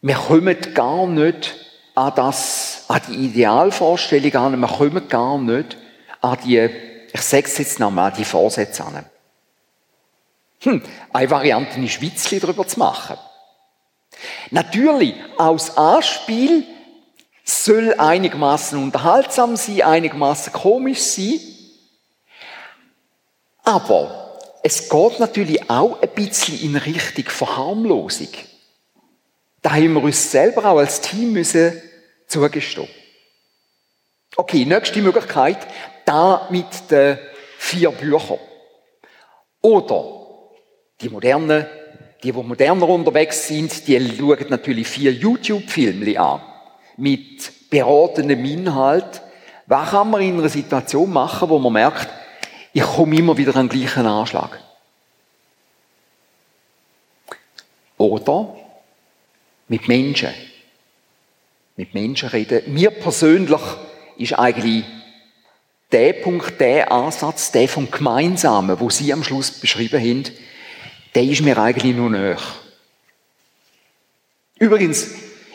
wir 0.00 0.14
kommen 0.14 0.56
gar 0.74 1.06
nicht 1.06 1.54
an 1.94 2.12
das, 2.16 2.84
an 2.88 3.00
die 3.08 3.26
Idealvorstellung 3.26 4.34
an, 4.34 4.60
wir 4.60 4.68
kommen 4.68 5.08
gar 5.08 5.38
nicht 5.38 5.76
an 6.20 6.38
die, 6.44 6.68
ich 7.12 7.20
sage 7.20 7.46
es 7.46 7.58
jetzt 7.58 7.80
nochmal, 7.80 8.10
an 8.10 8.18
die 8.18 8.24
Vorsätze 8.24 8.84
an. 8.84 9.04
Hm, 10.60 10.82
eine 11.12 11.30
Variante 11.30 11.80
ist 11.80 12.00
Witzli 12.00 12.40
darüber 12.40 12.66
zu 12.66 12.78
machen. 12.78 13.16
Natürlich, 14.50 15.14
aus 15.36 15.76
Anspiel 15.76 16.64
soll 17.44 17.94
einigermaßen 17.94 18.82
unterhaltsam 18.82 19.56
sein, 19.56 19.82
einigermaßen 19.82 20.52
komisch 20.52 21.00
sein, 21.00 21.40
aber 23.62 24.38
es 24.62 24.88
geht 24.88 25.20
natürlich 25.20 25.70
auch 25.70 26.00
ein 26.00 26.08
bisschen 26.10 26.60
in 26.60 26.76
Richtung 26.76 27.26
Verharmlosung. 27.26 28.28
Da 29.62 29.72
haben 29.72 29.92
wir 29.92 30.02
uns 30.02 30.30
selber 30.30 30.64
auch 30.64 30.78
als 30.78 31.00
Team 31.00 31.32
müssen 31.32 31.80
zugestehen. 32.26 32.88
Okay, 34.36 34.64
nächste 34.64 35.02
Möglichkeit, 35.02 35.58
da 36.04 36.48
mit 36.50 36.90
den 36.90 37.18
vier 37.58 37.90
Büchern. 37.90 38.38
Oder 39.60 40.17
die 41.00 41.08
modernen, 41.08 41.66
die, 42.22 42.32
die 42.32 42.42
moderner 42.42 42.88
unterwegs 42.88 43.46
sind, 43.46 43.86
die 43.86 44.16
schauen 44.16 44.46
natürlich 44.48 44.88
vier 44.88 45.12
YouTube-Filme 45.12 46.20
an. 46.20 46.40
Mit 46.96 47.70
beratenem 47.70 48.44
Inhalt. 48.44 49.22
Was 49.66 49.90
kann 49.90 50.10
man 50.10 50.22
in 50.22 50.38
einer 50.38 50.48
Situation 50.48 51.12
machen, 51.12 51.48
wo 51.48 51.58
man 51.58 51.72
merkt, 51.72 52.08
ich 52.72 52.82
komme 52.82 53.16
immer 53.16 53.36
wieder 53.36 53.54
an 53.56 53.68
den 53.68 53.78
gleichen 53.78 54.06
Anschlag. 54.06 54.60
Oder 57.96 58.54
mit 59.68 59.88
Menschen. 59.88 60.32
Mit 61.76 61.94
Menschen 61.94 62.28
reden. 62.30 62.72
Mir 62.72 62.90
persönlich 62.90 63.60
ist 64.16 64.38
eigentlich 64.38 64.84
der 65.92 66.12
Punkt, 66.14 66.60
der 66.60 66.90
Ansatz, 66.92 67.52
der 67.52 67.68
vom 67.68 67.90
Gemeinsamen, 67.90 68.78
wo 68.80 68.90
Sie 68.90 69.12
am 69.12 69.24
Schluss 69.24 69.50
beschrieben 69.50 70.00
haben, 70.00 70.24
der 71.18 71.26
ist 71.26 71.42
mir 71.42 71.58
eigentlich 71.58 71.96
nur 71.96 72.10
näher. 72.10 72.38
Übrigens 74.56 75.08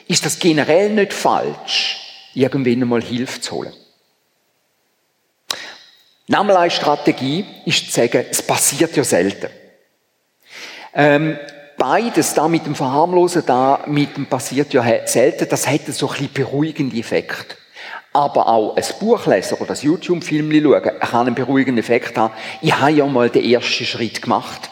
ist 0.09 0.25
das 0.25 0.37
generell 0.37 0.89
nicht 0.89 1.13
falsch, 1.13 2.01
irgendwann 2.33 2.81
einmal 2.81 3.01
Hilfe 3.01 3.39
zu 3.39 3.55
holen. 3.55 3.73
Nochmal 6.27 6.69
Strategie 6.69 7.45
ist 7.65 7.85
zu 7.85 7.91
sagen, 7.93 8.25
es 8.29 8.41
passiert 8.41 8.93
ja 8.97 9.05
selten. 9.05 9.47
Ähm, 10.93 11.37
beides, 11.77 12.33
da 12.33 12.49
mit 12.49 12.65
dem 12.65 12.75
Verharmlosen, 12.75 13.45
da 13.45 13.85
mit 13.87 14.17
dem 14.17 14.25
passiert 14.25 14.73
ja 14.73 14.83
selten, 15.05 15.47
das 15.47 15.69
hätte 15.69 15.93
so 15.93 16.09
ein 16.09 16.11
bisschen 16.11 16.33
beruhigenden 16.33 16.99
Effekt. 16.99 17.55
Aber 18.11 18.49
auch 18.49 18.75
ein 18.75 18.83
Buch 18.99 19.27
lesen 19.27 19.59
oder 19.59 19.71
ein 19.71 19.79
YouTube-Film 19.81 20.51
schauen, 20.51 20.99
kann 20.99 21.27
einen 21.27 21.35
beruhigenden 21.35 21.81
Effekt 21.81 22.17
haben. 22.17 22.33
Ich 22.61 22.77
habe 22.77 22.91
ja 22.91 23.05
mal 23.05 23.29
den 23.29 23.45
ersten 23.49 23.85
Schritt 23.85 24.21
gemacht. 24.21 24.69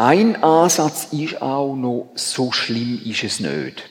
Ein 0.00 0.44
Ansatz 0.44 1.08
ist 1.10 1.42
auch 1.42 1.74
noch, 1.74 2.10
so 2.14 2.52
schlimm 2.52 3.02
ist 3.04 3.24
es 3.24 3.40
nicht. 3.40 3.90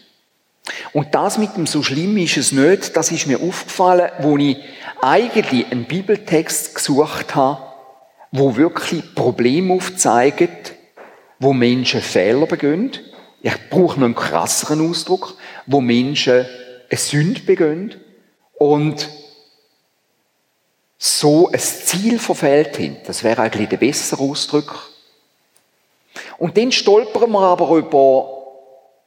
Und 0.94 1.14
das 1.14 1.38
mit 1.38 1.58
dem 1.58 1.68
so 1.68 1.84
schlimm 1.84 2.16
ist 2.16 2.38
es 2.38 2.54
nicht, 2.54 2.96
das 2.96 3.12
ist 3.12 3.28
mir 3.28 3.42
aufgefallen, 3.42 4.10
wo 4.20 4.38
ich 4.38 4.56
eigentlich 5.02 5.70
einen 5.70 5.84
Bibeltext 5.84 6.76
gesucht 6.76 7.36
habe, 7.36 7.62
wo 8.32 8.56
wirklich 8.56 9.16
Probleme 9.16 9.74
aufzeigt, 9.74 10.76
wo 11.40 11.52
Menschen 11.52 12.02
Fehler 12.02 12.46
begehen. 12.46 12.92
Ich 13.42 13.70
brauche 13.70 14.00
noch 14.00 14.06
einen 14.06 14.16
krasseren 14.16 14.90
Ausdruck, 14.90 15.36
wo 15.66 15.82
Menschen 15.82 16.46
eine 16.90 16.98
Sünde 16.98 17.42
begehen 17.42 17.96
und 18.54 19.10
so 20.98 21.52
ein 21.52 21.60
Ziel 21.60 22.18
verfehlt 22.18 22.80
haben. 22.80 22.96
Das 23.06 23.26
wäre 23.26 23.42
eigentlich 23.42 23.68
der 23.68 23.76
bessere 23.76 24.24
Ausdruck. 24.24 24.94
Und 26.38 26.58
dann 26.58 26.72
stolpern 26.72 27.32
wir 27.32 27.42
aber 27.42 27.76
über 27.78 28.38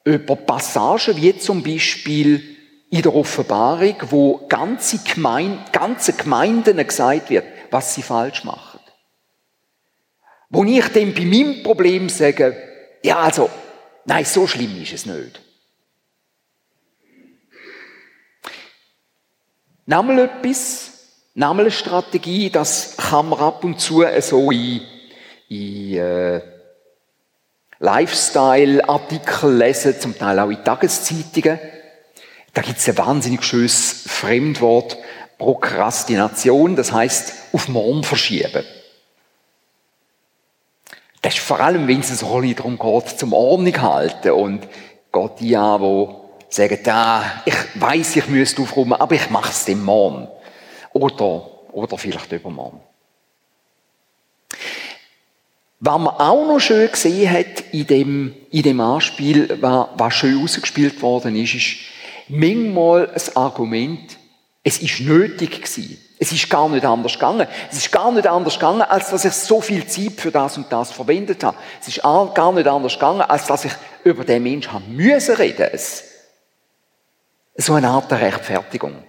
über 0.04 0.36
Passagen 0.36 1.16
wie 1.16 1.36
zum 1.38 1.62
Beispiel 1.62 2.56
in 2.90 3.02
der 3.02 3.14
Offenbarung, 3.14 3.96
wo 4.10 4.46
ganze, 4.48 4.98
Gemeinde, 4.98 5.62
ganze 5.72 6.12
Gemeinden 6.12 6.84
gesagt 6.84 7.30
wird, 7.30 7.44
was 7.70 7.94
sie 7.94 8.02
falsch 8.02 8.44
machen. 8.44 8.80
Wo 10.48 10.64
ich 10.64 10.88
dann 10.88 11.14
bei 11.14 11.24
meinem 11.24 11.62
Problem 11.62 12.08
sage, 12.08 12.56
ja 13.04 13.20
also, 13.20 13.48
nein, 14.04 14.24
so 14.24 14.46
schlimm 14.46 14.82
ist 14.82 14.92
es 14.92 15.06
nicht. 15.06 15.40
Nochmal 19.86 20.18
etwas, 20.20 20.90
nochmal 21.34 21.66
eine 21.66 21.70
Strategie, 21.70 22.50
das 22.50 22.96
kann 22.96 23.28
man 23.28 23.38
ab 23.38 23.62
und 23.62 23.80
zu 23.80 24.04
so 24.20 24.50
in, 24.50 24.80
in 25.48 25.96
äh, 25.96 26.59
Lifestyle-Artikel 27.80 29.56
lesen, 29.56 29.98
zum 29.98 30.16
Teil 30.16 30.38
auch 30.38 30.50
in 30.50 30.62
Tageszeitungen. 30.62 31.58
Da 32.52 32.62
gibt 32.62 32.78
es 32.78 32.88
ein 32.88 32.98
wahnsinnig 32.98 33.42
schönes 33.42 34.04
Fremdwort, 34.06 34.98
Prokrastination, 35.38 36.76
das 36.76 36.92
heißt 36.92 37.32
auf 37.52 37.68
morgen 37.68 38.04
verschieben. 38.04 38.64
Das 41.22 41.34
ist 41.34 41.42
vor 41.42 41.60
allem, 41.60 41.88
wenn 41.88 42.00
es 42.00 42.22
ein 42.22 42.54
darum 42.54 42.78
geht, 42.78 43.18
zum 43.18 43.32
Ordnung 43.32 43.80
halten 43.80 44.32
und 44.32 44.68
geht 45.12 45.40
die 45.40 45.56
an, 45.56 46.14
sagen, 46.50 46.78
ah, 46.88 47.22
ich 47.46 47.54
weiß, 47.74 48.16
ich 48.16 48.28
müsste 48.28 48.60
aufräumen, 48.60 48.94
aber 48.94 49.14
ich 49.14 49.30
mache 49.30 49.50
es 49.50 49.64
dem 49.64 49.82
morgen. 49.82 50.28
Oder, 50.92 51.46
oder 51.72 51.96
vielleicht 51.96 52.32
übermorgen. 52.32 52.80
Was 55.82 55.98
man 55.98 56.14
auch 56.14 56.46
noch 56.46 56.60
schön 56.60 56.90
gesehen 56.90 57.30
hat 57.30 57.64
in 57.72 57.86
dem, 57.86 58.34
in 58.50 58.62
dem 58.62 58.80
Anspiel, 58.80 59.56
was, 59.62 59.88
was 59.96 60.14
schön 60.14 60.42
ausgespielt 60.42 61.00
worden 61.00 61.34
ist, 61.36 61.54
ist, 61.54 61.76
manchmal 62.28 63.10
ein 63.10 63.36
Argument, 63.36 64.18
es 64.62 64.78
ist 64.78 65.00
nötig 65.00 65.52
gewesen. 65.62 65.98
Es 66.18 66.32
ist 66.32 66.50
gar 66.50 66.68
nicht 66.68 66.84
anders 66.84 67.14
gegangen. 67.14 67.48
Es 67.70 67.78
ist 67.78 67.90
gar 67.90 68.12
nicht 68.12 68.26
anders 68.26 68.54
gegangen, 68.54 68.82
als 68.82 69.08
dass 69.08 69.24
ich 69.24 69.32
so 69.32 69.62
viel 69.62 69.86
Zeit 69.86 70.20
für 70.20 70.30
das 70.30 70.58
und 70.58 70.70
das 70.70 70.92
verwendet 70.92 71.42
habe. 71.42 71.56
Es 71.80 71.88
ist 71.88 72.02
gar 72.02 72.52
nicht 72.52 72.68
anders 72.68 72.92
gegangen, 72.94 73.22
als 73.22 73.46
dass 73.46 73.64
ich 73.64 73.72
über 74.04 74.24
den 74.24 74.42
Menschen 74.42 74.70
haben 74.74 74.94
müssen 74.94 75.34
reden. 75.36 75.70
So 77.56 77.72
eine 77.72 77.88
Art 77.88 78.10
der 78.10 78.20
Rechtfertigung. 78.20 79.02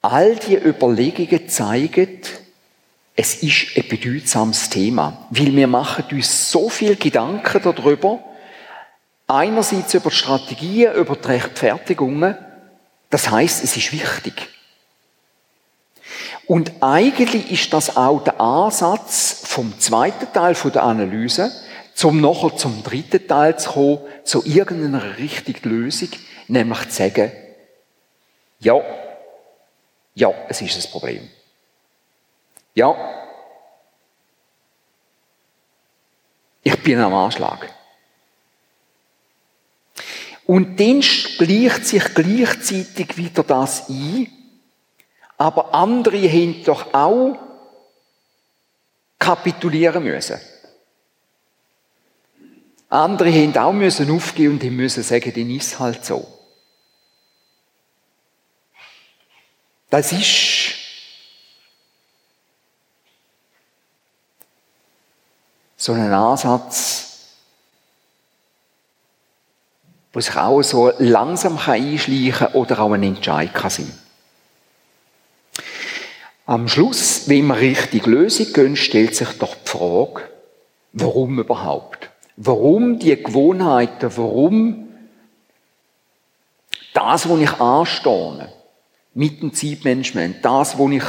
All 0.00 0.34
die 0.34 0.56
Überlegungen 0.56 1.48
zeigen, 1.48 2.20
es 3.14 3.42
ist 3.42 3.76
ein 3.76 3.88
bedeutsames 3.88 4.70
Thema, 4.70 5.26
weil 5.30 5.54
wir 5.54 5.66
machen 5.66 6.04
uns 6.12 6.50
so 6.50 6.68
viel 6.68 6.96
Gedanken 6.96 7.60
darüber, 7.62 8.20
einerseits 9.26 9.94
über 9.94 10.10
die 10.10 10.16
Strategien, 10.16 10.94
über 10.94 11.16
die 11.16 11.28
Rechtfertigungen, 11.28 12.36
das 13.10 13.30
heißt, 13.30 13.62
es 13.64 13.76
ist 13.76 13.92
wichtig. 13.92 14.48
Und 16.46 16.72
eigentlich 16.80 17.50
ist 17.50 17.72
das 17.72 17.96
auch 17.96 18.24
der 18.24 18.40
Ansatz 18.40 19.42
vom 19.44 19.78
zweiten 19.78 20.32
Teil 20.32 20.54
der 20.54 20.82
Analyse, 20.82 21.52
zum 21.94 22.20
nachher 22.20 22.56
zum 22.56 22.82
dritten 22.82 23.26
Teil 23.28 23.58
zu 23.58 23.70
kommen, 23.70 23.98
zu 24.24 24.44
irgendeiner 24.44 25.18
richtigen 25.18 25.68
Lösung, 25.68 26.08
nämlich 26.48 26.88
zu 26.88 26.96
sagen, 26.96 27.32
ja, 28.60 28.80
ja, 30.14 30.32
es 30.48 30.62
ist 30.62 30.76
ein 30.76 30.90
Problem. 30.90 31.28
Ja, 32.74 32.96
ich 36.62 36.82
bin 36.82 36.98
am 36.98 37.14
Anschlag. 37.14 37.68
Und 40.46 40.78
dann 40.78 41.02
schleicht 41.02 41.86
sich 41.86 42.14
gleichzeitig 42.14 43.16
wieder 43.16 43.42
das 43.42 43.88
ein, 43.88 44.30
aber 45.38 45.74
andere 45.74 46.28
haben 46.28 46.64
doch 46.64 46.92
auch 46.94 47.38
kapitulieren 49.18 50.02
müssen. 50.02 50.40
Andere 52.88 53.32
haben 53.32 53.56
auch 53.56 53.72
müssen 53.72 54.10
aufgehen 54.10 54.52
und 54.52 54.62
müssen 54.72 55.02
sagen, 55.02 55.32
dann 55.34 55.50
ist 55.50 55.78
halt 55.78 56.04
so. 56.04 56.26
Das 59.88 60.12
ist 60.12 60.61
so 65.82 65.94
ein 65.94 66.12
Ansatz, 66.12 67.08
wo 70.12 70.20
sich 70.20 70.36
auch 70.36 70.62
so 70.62 70.92
langsam 70.98 71.58
einschleichen 71.58 72.32
kann 72.32 72.52
oder 72.52 72.78
auch 72.78 72.92
ein 72.92 73.02
Entscheid 73.02 73.52
kann 73.52 73.70
sein. 73.70 73.92
Am 76.46 76.68
Schluss, 76.68 77.28
wenn 77.28 77.48
wir 77.48 77.56
richtig 77.56 78.06
Lösung 78.06 78.52
gehen, 78.52 78.76
stellt 78.76 79.16
sich 79.16 79.30
doch 79.38 79.56
die 79.56 79.68
Frage, 79.70 80.28
warum 80.92 81.40
überhaupt? 81.40 82.10
Warum 82.36 83.00
die 83.00 83.20
Gewohnheiten? 83.20 84.16
Warum 84.16 84.88
das, 86.94 87.28
was 87.28 87.40
ich 87.40 87.60
anstehe, 87.60 88.52
mit 89.14 89.42
dem 89.42 89.52
Zeitmanagement, 89.52 90.44
das, 90.44 90.78
was 90.78 90.90
ich 90.92 91.04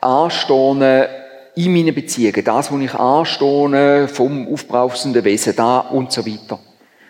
anstehe 0.00 1.23
in 1.56 1.72
meinen 1.72 1.94
Beziehungen, 1.94 2.44
das, 2.44 2.72
was 2.72 2.80
ich 2.80 2.94
anstehe 2.94 4.08
vom 4.08 4.52
aufbrausenden 4.52 5.24
Wesen, 5.24 5.54
da 5.54 5.78
und 5.78 6.12
so 6.12 6.26
weiter. 6.26 6.58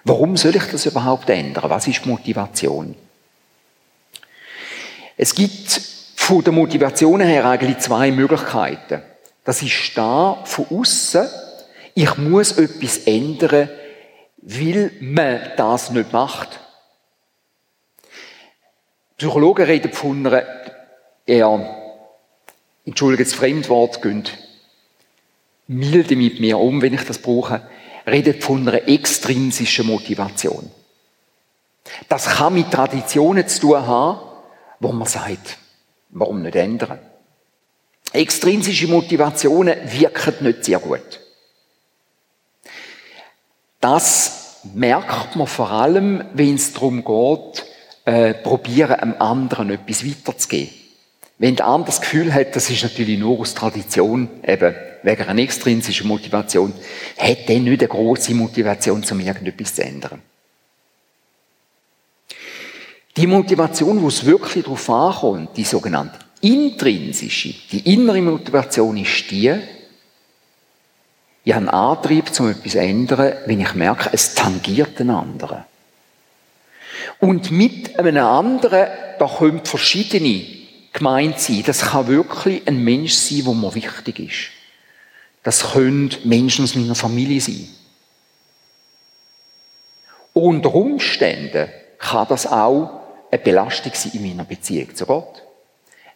Warum 0.04 0.36
soll 0.36 0.56
ich 0.56 0.64
das 0.64 0.86
überhaupt 0.86 1.30
ändern? 1.30 1.70
Was 1.70 1.88
ist 1.88 2.04
Motivation? 2.04 2.94
Es 5.16 5.34
gibt 5.34 5.80
von 6.16 6.44
der 6.44 6.52
Motivation 6.52 7.20
her 7.20 7.46
eigentlich 7.46 7.78
zwei 7.78 8.11
Möglichkeiten. 8.11 9.02
Das 9.44 9.62
ist 9.62 9.92
da 9.96 10.42
von 10.44 10.66
außen. 10.70 11.28
Ich 11.94 12.16
muss 12.16 12.59
etwas 12.59 12.98
ändern, 12.98 13.70
weil 14.42 14.90
man 15.00 15.40
das 15.57 15.90
nicht 15.90 16.12
macht. 16.12 16.61
Psychologen 19.16 19.64
reden 19.64 19.92
von 19.92 20.26
einer 20.26 20.42
eher, 21.24 21.84
entschuldige 22.85 23.25
das 23.25 23.35
Fremdwort, 23.35 24.03
gehen 24.03 24.25
milde 25.66 26.16
mit 26.16 26.40
mir 26.40 26.59
um, 26.59 26.83
wenn 26.83 26.94
ich 26.94 27.05
das 27.05 27.18
brauche, 27.18 27.62
redet 28.07 28.44
von 28.44 28.68
einer 28.68 28.87
extrinsischen 28.87 29.87
Motivation. 29.87 30.70
Das 32.09 32.27
kann 32.27 32.55
mit 32.55 32.70
Traditionen 32.70 33.47
zu 33.49 33.61
tun 33.61 33.87
haben, 33.87 34.20
wo 34.81 34.92
man 34.92 35.09
sagt, 35.09 35.59
warum 36.11 36.42
nicht 36.42 36.57
ändern? 36.57 36.99
Extrinsische 38.12 38.87
Motivationen 38.87 39.77
wirken 39.92 40.44
nicht 40.44 40.64
sehr 40.64 40.79
gut. 40.79 41.20
Das 43.81 44.61
merkt 44.73 45.37
man 45.37 45.47
vor 45.47 45.70
allem, 45.70 46.25
wenn 46.33 46.55
es 46.55 46.73
darum 46.73 47.05
geht, 47.05 47.66
äh, 48.05 48.35
probieren, 48.35 48.94
einem 48.94 49.14
anderen 49.18 49.70
etwas 49.70 50.07
weiterzugeben. 50.07 50.84
Wenn 51.38 51.57
der 51.57 51.66
andere 51.66 51.87
das 51.87 52.01
Gefühl 52.01 52.33
hat, 52.33 52.55
das 52.55 52.70
ist 52.70 52.83
natürlich 52.83 53.18
nur 53.18 53.40
aus 53.40 53.55
Tradition, 53.55 54.29
eben 54.47 54.75
wegen 55.03 55.23
einer 55.25 55.42
extrinsischen 55.42 56.07
Motivation, 56.07 56.73
hat 57.18 57.49
er 57.49 57.61
nicht 57.61 57.81
eine 57.81 57.88
große 57.88 58.35
Motivation, 58.35 59.05
um 59.11 59.20
irgendetwas 59.20 59.75
zu 59.75 59.83
ändern. 59.83 60.23
Die 63.16 63.27
Motivation, 63.27 64.01
wo 64.03 64.09
es 64.09 64.25
wirklich 64.25 64.64
darauf 64.64 64.90
ankommt, 64.90 65.57
die 65.57 65.64
sogenannte 65.64 66.18
intrinsische, 66.40 67.55
die 67.70 67.92
innere 67.92 68.20
Motivation 68.23 68.97
ist 68.97 69.31
die, 69.31 69.55
ich 71.47 71.53
habe 71.53 71.66
einen 71.66 71.68
Antrieb, 71.68 72.25
um 72.40 72.49
etwas 72.49 72.73
zu 72.73 72.81
ändern, 72.81 73.35
wenn 73.44 73.61
ich 73.61 73.75
merke, 73.75 74.09
es 74.12 74.35
tangiert 74.35 74.99
den 74.99 75.11
anderen. 75.11 75.64
Und 77.20 77.51
mit 77.51 77.99
einem 77.99 78.25
anderen, 78.25 78.88
da 79.18 79.27
können 79.27 79.64
verschiedene 79.64 80.63
gemeint 80.94 81.38
sein. 81.38 81.62
Das 81.66 81.83
kann 81.83 82.07
wirklich 82.07 82.66
ein 82.66 82.83
Mensch 82.83 83.12
sein, 83.12 83.44
wo 83.44 83.52
mir 83.52 83.74
wichtig 83.74 84.18
ist. 84.20 84.50
Das 85.42 85.72
können 85.72 86.11
Menschen 86.24 86.64
aus 86.64 86.74
meiner 86.74 86.94
Familie 86.94 87.40
sein. 87.40 87.68
Unter 90.33 90.74
Umständen 90.74 91.68
kann 91.98 92.26
das 92.28 92.46
auch 92.46 93.02
eine 93.30 93.38
Belastung 93.38 93.92
sein 93.94 94.12
in 94.14 94.26
meiner 94.26 94.44
Beziehung 94.44 94.94
zu 94.94 95.04
Gott. 95.04 95.42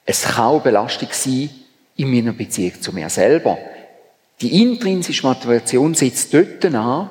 Es 0.06 0.22
kann 0.22 0.44
auch 0.44 0.54
eine 0.54 0.60
Belastung 0.60 1.08
sein 1.12 1.50
in 1.96 2.10
meiner 2.10 2.32
Beziehung 2.32 2.80
zu 2.80 2.92
mir 2.92 3.10
selber. 3.10 3.58
Die 4.40 4.62
intrinsische 4.62 5.26
Motivation 5.26 5.94
setzt 5.94 6.32
dort 6.32 6.64
an, 6.64 7.10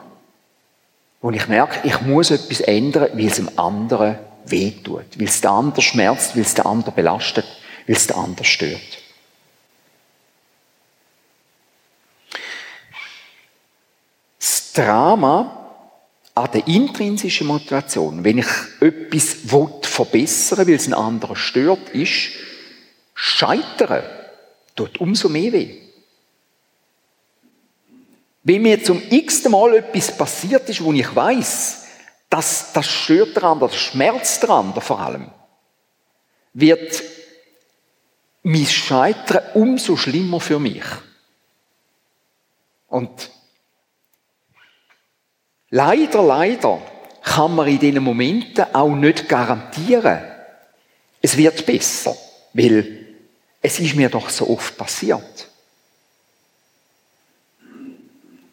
wo 1.21 1.29
ich 1.31 1.47
merke, 1.47 1.85
ich 1.87 2.01
muss 2.01 2.31
etwas 2.31 2.61
ändern, 2.61 3.09
weil 3.13 3.27
es 3.27 3.35
dem 3.35 3.49
anderen 3.57 4.17
wehtut, 4.51 5.17
weil 5.17 5.27
es 5.27 5.41
den 5.41 5.51
anderen 5.51 5.81
schmerzt, 5.81 6.35
weil 6.35 6.43
es 6.43 6.53
den 6.53 6.65
anderen 6.65 6.95
belastet, 6.95 7.45
weil 7.85 7.95
es 7.95 8.07
den 8.07 8.15
anderen 8.15 8.45
stört. 8.45 8.81
Das 14.39 14.73
Drama 14.73 15.57
an 16.35 16.51
der 16.53 16.67
intrinsischen 16.67 17.47
Motivation, 17.47 18.23
wenn 18.23 18.37
ich 18.37 18.47
etwas 18.79 19.37
verbessern 19.81 20.59
will, 20.59 20.67
weil 20.67 20.75
es 20.75 20.85
einen 20.85 20.93
anderen 20.93 21.35
stört, 21.35 21.89
ist, 21.89 22.29
scheitern 23.15 24.03
tut 24.75 24.99
umso 24.99 25.29
mehr 25.29 25.51
weh. 25.51 25.81
Wenn 28.43 28.61
mir 28.61 28.81
zum 28.81 29.01
x-ten 29.09 29.51
Mal 29.51 29.75
etwas 29.75 30.15
passiert 30.15 30.69
ist, 30.69 30.81
wo 30.83 30.93
ich 30.93 31.13
weiß, 31.13 31.86
dass 32.29 32.73
das 32.73 32.85
stört 32.85 33.37
daran, 33.37 33.59
das 33.59 33.75
schmerzt 33.75 34.43
daran 34.43 34.73
vor 34.81 34.99
allem, 34.99 35.31
wird 36.53 37.03
mein 38.43 38.65
Scheitern 38.65 39.43
umso 39.53 39.95
schlimmer 39.95 40.39
für 40.39 40.59
mich. 40.59 40.83
Und 42.87 43.29
leider, 45.69 46.23
leider 46.23 46.81
kann 47.21 47.55
man 47.55 47.67
in 47.67 47.79
diesen 47.79 48.03
Momenten 48.03 48.73
auch 48.73 48.95
nicht 48.95 49.27
garantieren, 49.27 50.23
es 51.21 51.35
wird 51.35 51.65
besser, 51.65 52.15
weil 52.53 53.05
es 53.61 53.79
ist 53.79 53.95
mir 53.95 54.09
doch 54.09 54.29
so 54.29 54.49
oft 54.49 54.77
passiert. 54.77 55.47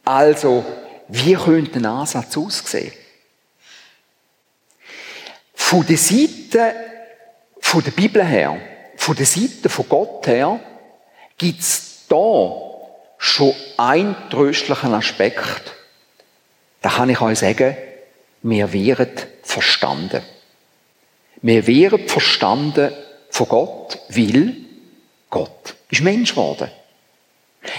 Also, 0.04 0.64
wie 1.08 1.34
könnte 1.34 1.78
ein 1.78 1.86
Ansatz 1.86 2.36
aussehen? 2.36 2.92
Von 5.66 5.86
der 5.86 5.96
Seite 5.96 6.74
von 7.58 7.82
der 7.82 7.90
Bibel 7.92 8.22
her, 8.22 8.60
von 8.96 9.16
der 9.16 9.24
Seite 9.24 9.70
von 9.70 9.88
Gott 9.88 10.26
her, 10.26 10.60
gibt 11.38 11.58
es 11.58 12.02
da 12.06 12.52
schon 13.16 13.54
einen 13.78 14.14
tröstlichen 14.28 14.92
Aspekt. 14.92 15.72
Da 16.82 16.90
kann 16.90 17.08
ich 17.08 17.18
euch 17.18 17.38
sagen, 17.38 17.78
wir 18.42 18.70
wären 18.74 19.08
verstanden. 19.42 20.22
Wir 21.40 21.66
wären 21.66 22.08
verstanden 22.08 22.92
von 23.30 23.48
Gott, 23.48 23.98
weil 24.10 24.56
Gott 25.30 25.76
ist 25.88 26.02
Mensch 26.02 26.32
geworden. 26.32 26.70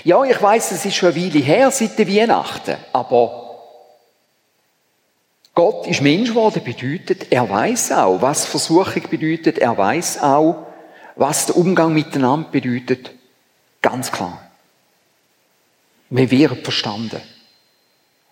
Ja, 0.03 0.23
ich 0.23 0.41
weiß, 0.41 0.71
es 0.71 0.85
ist 0.85 0.95
schon 0.95 1.13
eine 1.13 1.23
Weile 1.23 1.39
her 1.39 1.69
seit 1.69 1.99
der 1.99 2.09
Weihnachten, 2.09 2.77
aber 2.93 3.44
Gott 5.55 5.87
ist 5.87 6.01
Mensch 6.01 6.29
geworden 6.29 6.61
bedeutet, 6.63 7.31
er 7.31 7.49
weiß 7.49 7.93
auch, 7.93 8.21
was 8.21 8.45
Versuchung 8.45 9.03
bedeutet, 9.09 9.57
er 9.57 9.77
weiß 9.77 10.21
auch, 10.21 10.67
was 11.15 11.45
der 11.45 11.55
Umgang 11.55 11.93
miteinander 11.93 12.49
bedeutet. 12.49 13.11
Ganz 13.81 14.11
klar. 14.11 14.51
Wir 16.09 16.29
werden 16.29 16.61
verstanden. 16.61 17.21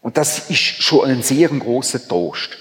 Und 0.02 0.18
das 0.18 0.50
ist 0.50 0.60
schon 0.60 1.10
ein 1.10 1.24
sehr 1.24 1.48
großer 1.48 2.06
Trost. 2.06 2.58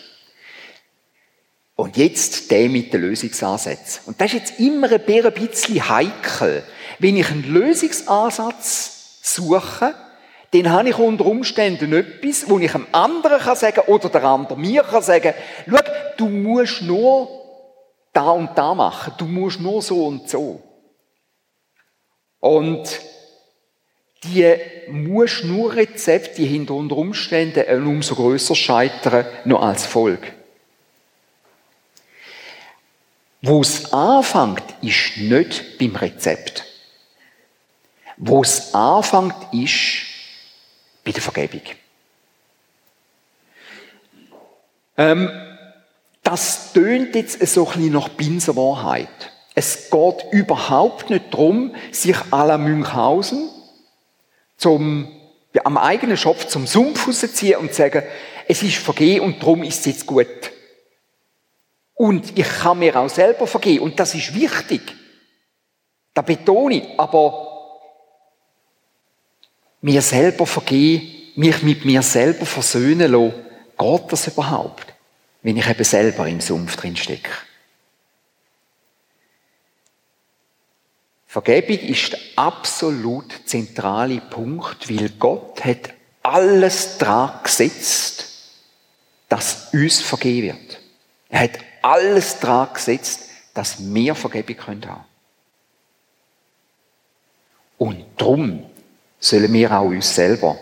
Und 1.74 1.96
jetzt 1.96 2.52
der 2.52 2.68
mit 2.68 2.92
den 2.92 3.00
Lösungsansätzen. 3.00 4.02
Und 4.06 4.20
das 4.20 4.32
ist 4.32 4.38
jetzt 4.38 4.60
immer 4.60 4.92
ein 4.92 5.00
bisschen 5.34 5.88
heikel. 5.88 6.62
Wenn 7.00 7.16
ich 7.16 7.28
einen 7.28 7.52
Lösungsansatz 7.52 9.18
suche, 9.22 9.92
dann 10.52 10.70
habe 10.70 10.90
ich 10.90 10.98
unter 10.98 11.24
Umständen 11.24 11.94
etwas, 11.94 12.48
wo 12.48 12.58
ich 12.58 12.74
einem 12.74 12.86
anderen 12.92 13.40
kann 13.40 13.56
sagen 13.56 13.80
oder 13.86 14.10
der 14.10 14.24
andere 14.24 14.58
mir 14.58 14.82
kann 14.82 15.02
sagen, 15.02 15.32
schau, 15.66 15.78
du 16.18 16.28
musst 16.28 16.82
nur 16.82 17.28
da 18.12 18.30
und 18.30 18.50
da 18.56 18.74
machen, 18.74 19.14
du 19.16 19.24
musst 19.24 19.60
nur 19.60 19.80
so 19.80 20.06
und 20.06 20.28
so. 20.28 20.62
Und 22.38 23.00
die 24.24 24.56
musst 24.88 25.44
nur 25.44 25.74
Rezepte, 25.74 26.42
die 26.42 26.46
hinter 26.46 26.74
unter 26.74 26.98
Umständen 26.98 27.66
ein 27.66 27.86
umso 27.86 28.14
größer 28.14 28.54
scheitern, 28.54 29.26
noch 29.44 29.62
als 29.62 29.86
Folge. 29.86 30.28
Wo 33.40 33.62
es 33.62 33.92
anfängt, 33.92 34.62
ist 34.82 35.16
nicht 35.16 35.78
beim 35.78 35.96
Rezept. 35.96 36.64
Wo 38.18 38.42
es 38.42 38.74
anfängt, 38.74 39.34
ist 39.52 40.11
bei 41.04 41.12
der 41.12 41.22
Vergebung. 41.22 41.62
Ähm, 44.96 45.30
das 46.22 46.72
tönt 46.72 47.14
jetzt 47.14 47.44
so 47.46 47.66
ein 47.66 47.72
bisschen 47.72 47.92
nach 47.92 48.08
Binsenwahrheit. 48.10 49.32
Es 49.54 49.90
geht 49.90 50.24
überhaupt 50.30 51.10
nicht 51.10 51.32
darum, 51.32 51.74
sich 51.90 52.16
à 52.30 52.46
la 52.46 52.56
Münchhausen 52.58 53.50
zum, 54.56 55.08
ja, 55.52 55.62
am 55.64 55.76
eigenen 55.76 56.16
Schopf 56.16 56.46
zum 56.46 56.66
Sumpf 56.66 57.06
rauszuziehen 57.06 57.58
und 57.58 57.70
zu 57.70 57.82
sagen, 57.82 58.02
es 58.48 58.62
ist 58.62 58.76
vergeben 58.76 59.24
und 59.24 59.42
darum 59.42 59.62
ist 59.62 59.80
es 59.80 59.86
jetzt 59.86 60.06
gut. 60.06 60.52
Und 61.94 62.38
ich 62.38 62.48
kann 62.48 62.78
mir 62.78 62.96
auch 62.96 63.08
selber 63.08 63.46
vergehen. 63.46 63.80
Und 63.80 64.00
das 64.00 64.14
ist 64.14 64.34
wichtig. 64.34 64.80
Da 66.14 66.22
betone 66.22 66.74
ich. 66.74 66.98
Aber 66.98 67.51
mir 69.82 70.00
selber 70.00 70.46
vergehen, 70.46 71.32
mich 71.34 71.62
mit 71.62 71.84
mir 71.84 72.02
selber 72.02 72.46
versöhnen 72.46 73.10
lassen, 73.10 73.34
geht 73.78 74.12
das 74.12 74.28
überhaupt? 74.28 74.86
Wenn 75.42 75.56
ich 75.56 75.68
eben 75.68 75.84
selber 75.84 76.28
im 76.28 76.40
Sumpf 76.40 76.76
drin 76.76 76.96
stecke. 76.96 77.30
Vergebung 81.26 81.78
ist 81.78 82.12
der 82.12 82.20
absolut 82.36 83.32
zentrale 83.46 84.20
Punkt, 84.20 84.88
weil 84.90 85.08
Gott 85.18 85.64
hat 85.64 85.94
alles 86.22 86.98
dran 86.98 87.40
gesetzt, 87.42 88.26
dass 89.28 89.72
uns 89.72 90.00
vergeben 90.00 90.58
wird. 90.58 90.80
Er 91.30 91.40
hat 91.40 91.58
alles 91.80 92.38
dran 92.38 92.68
gesetzt, 92.74 93.30
dass 93.54 93.78
wir 93.78 94.14
Vergebung 94.14 94.58
haben 94.66 94.80
können 94.80 95.04
Und 97.78 98.04
darum 98.18 98.70
sollen 99.22 99.52
wir 99.52 99.70
auch 99.72 99.84
uns 99.84 100.14
selber 100.14 100.58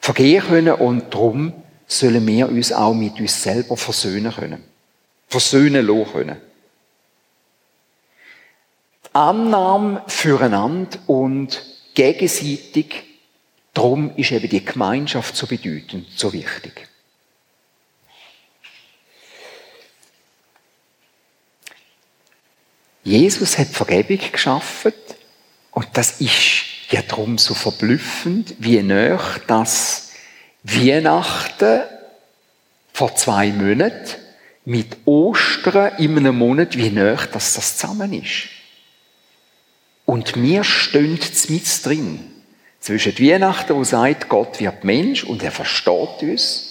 vergehen 0.00 0.42
können 0.42 0.74
und 0.74 1.14
darum 1.14 1.52
sollen 1.86 2.26
wir 2.26 2.48
uns 2.48 2.72
auch 2.72 2.92
mit 2.92 3.18
uns 3.20 3.42
selber 3.42 3.76
versöhnen 3.76 4.32
können. 4.32 4.64
Versöhnen 5.28 5.86
lassen 5.86 6.12
können. 6.12 6.40
Die 9.04 9.14
Annahme 9.14 10.02
füreinander 10.08 10.98
und 11.06 11.64
gegenseitig, 11.94 13.04
darum 13.72 14.14
ist 14.16 14.32
eben 14.32 14.48
die 14.48 14.64
Gemeinschaft 14.64 15.36
so 15.36 15.46
bedeutend, 15.46 16.08
so 16.16 16.32
wichtig. 16.32 16.88
Jesus 23.04 23.56
hat 23.56 23.68
Vergebung 23.68 24.18
geschaffen 24.32 24.94
und 25.70 25.86
das 25.92 26.20
ist 26.20 26.73
ja 26.94 27.02
darum 27.02 27.38
so 27.38 27.54
verblüffend, 27.54 28.54
wie 28.58 28.80
näher 28.82 29.20
das 29.46 30.12
Weihnachten 30.62 31.82
vor 32.92 33.16
zwei 33.16 33.48
Monaten 33.48 34.14
mit 34.64 34.96
Ostern 35.04 35.96
in 35.98 36.16
einem 36.16 36.38
Monat, 36.38 36.76
wie 36.76 36.90
näher 36.90 37.28
das 37.32 37.54
zusammen 37.54 38.12
ist. 38.12 38.48
Und 40.04 40.40
wir 40.40 40.62
stehen 40.62 41.18
mit 41.48 41.84
drin. 41.84 42.20
Zwischen 42.78 43.18
Weihnachten, 43.18 43.74
wo 43.74 43.82
sagt, 43.82 44.28
Gott 44.28 44.60
wird 44.60 44.84
Mensch 44.84 45.24
und 45.24 45.42
er 45.42 45.50
versteht 45.50 46.22
uns, 46.22 46.70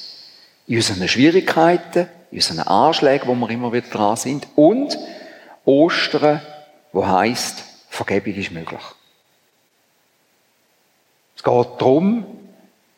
in 0.68 0.78
unseren 0.78 1.08
Schwierigkeiten, 1.08 2.08
in 2.32 2.38
unseren 2.38 2.60
Anschlägen, 2.60 3.28
wo 3.28 3.36
wir 3.36 3.50
immer 3.50 3.74
wieder 3.74 3.88
dran 3.88 4.16
sind, 4.16 4.48
und 4.56 4.98
Ostern, 5.66 6.42
wo 6.94 7.06
heißt, 7.06 7.64
Vergebung 7.90 8.36
ist 8.36 8.52
möglich. 8.52 8.82
Geht 11.44 11.82
darum, 11.82 12.26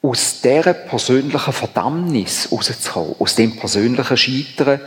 aus 0.02 0.42
dieser 0.42 0.74
persönlichen 0.74 1.54
Verdammnis 1.54 2.50
rauszukommen, 2.52 3.16
aus 3.18 3.36
dem 3.36 3.56
persönlichen 3.58 4.18
Scheitern 4.18 4.82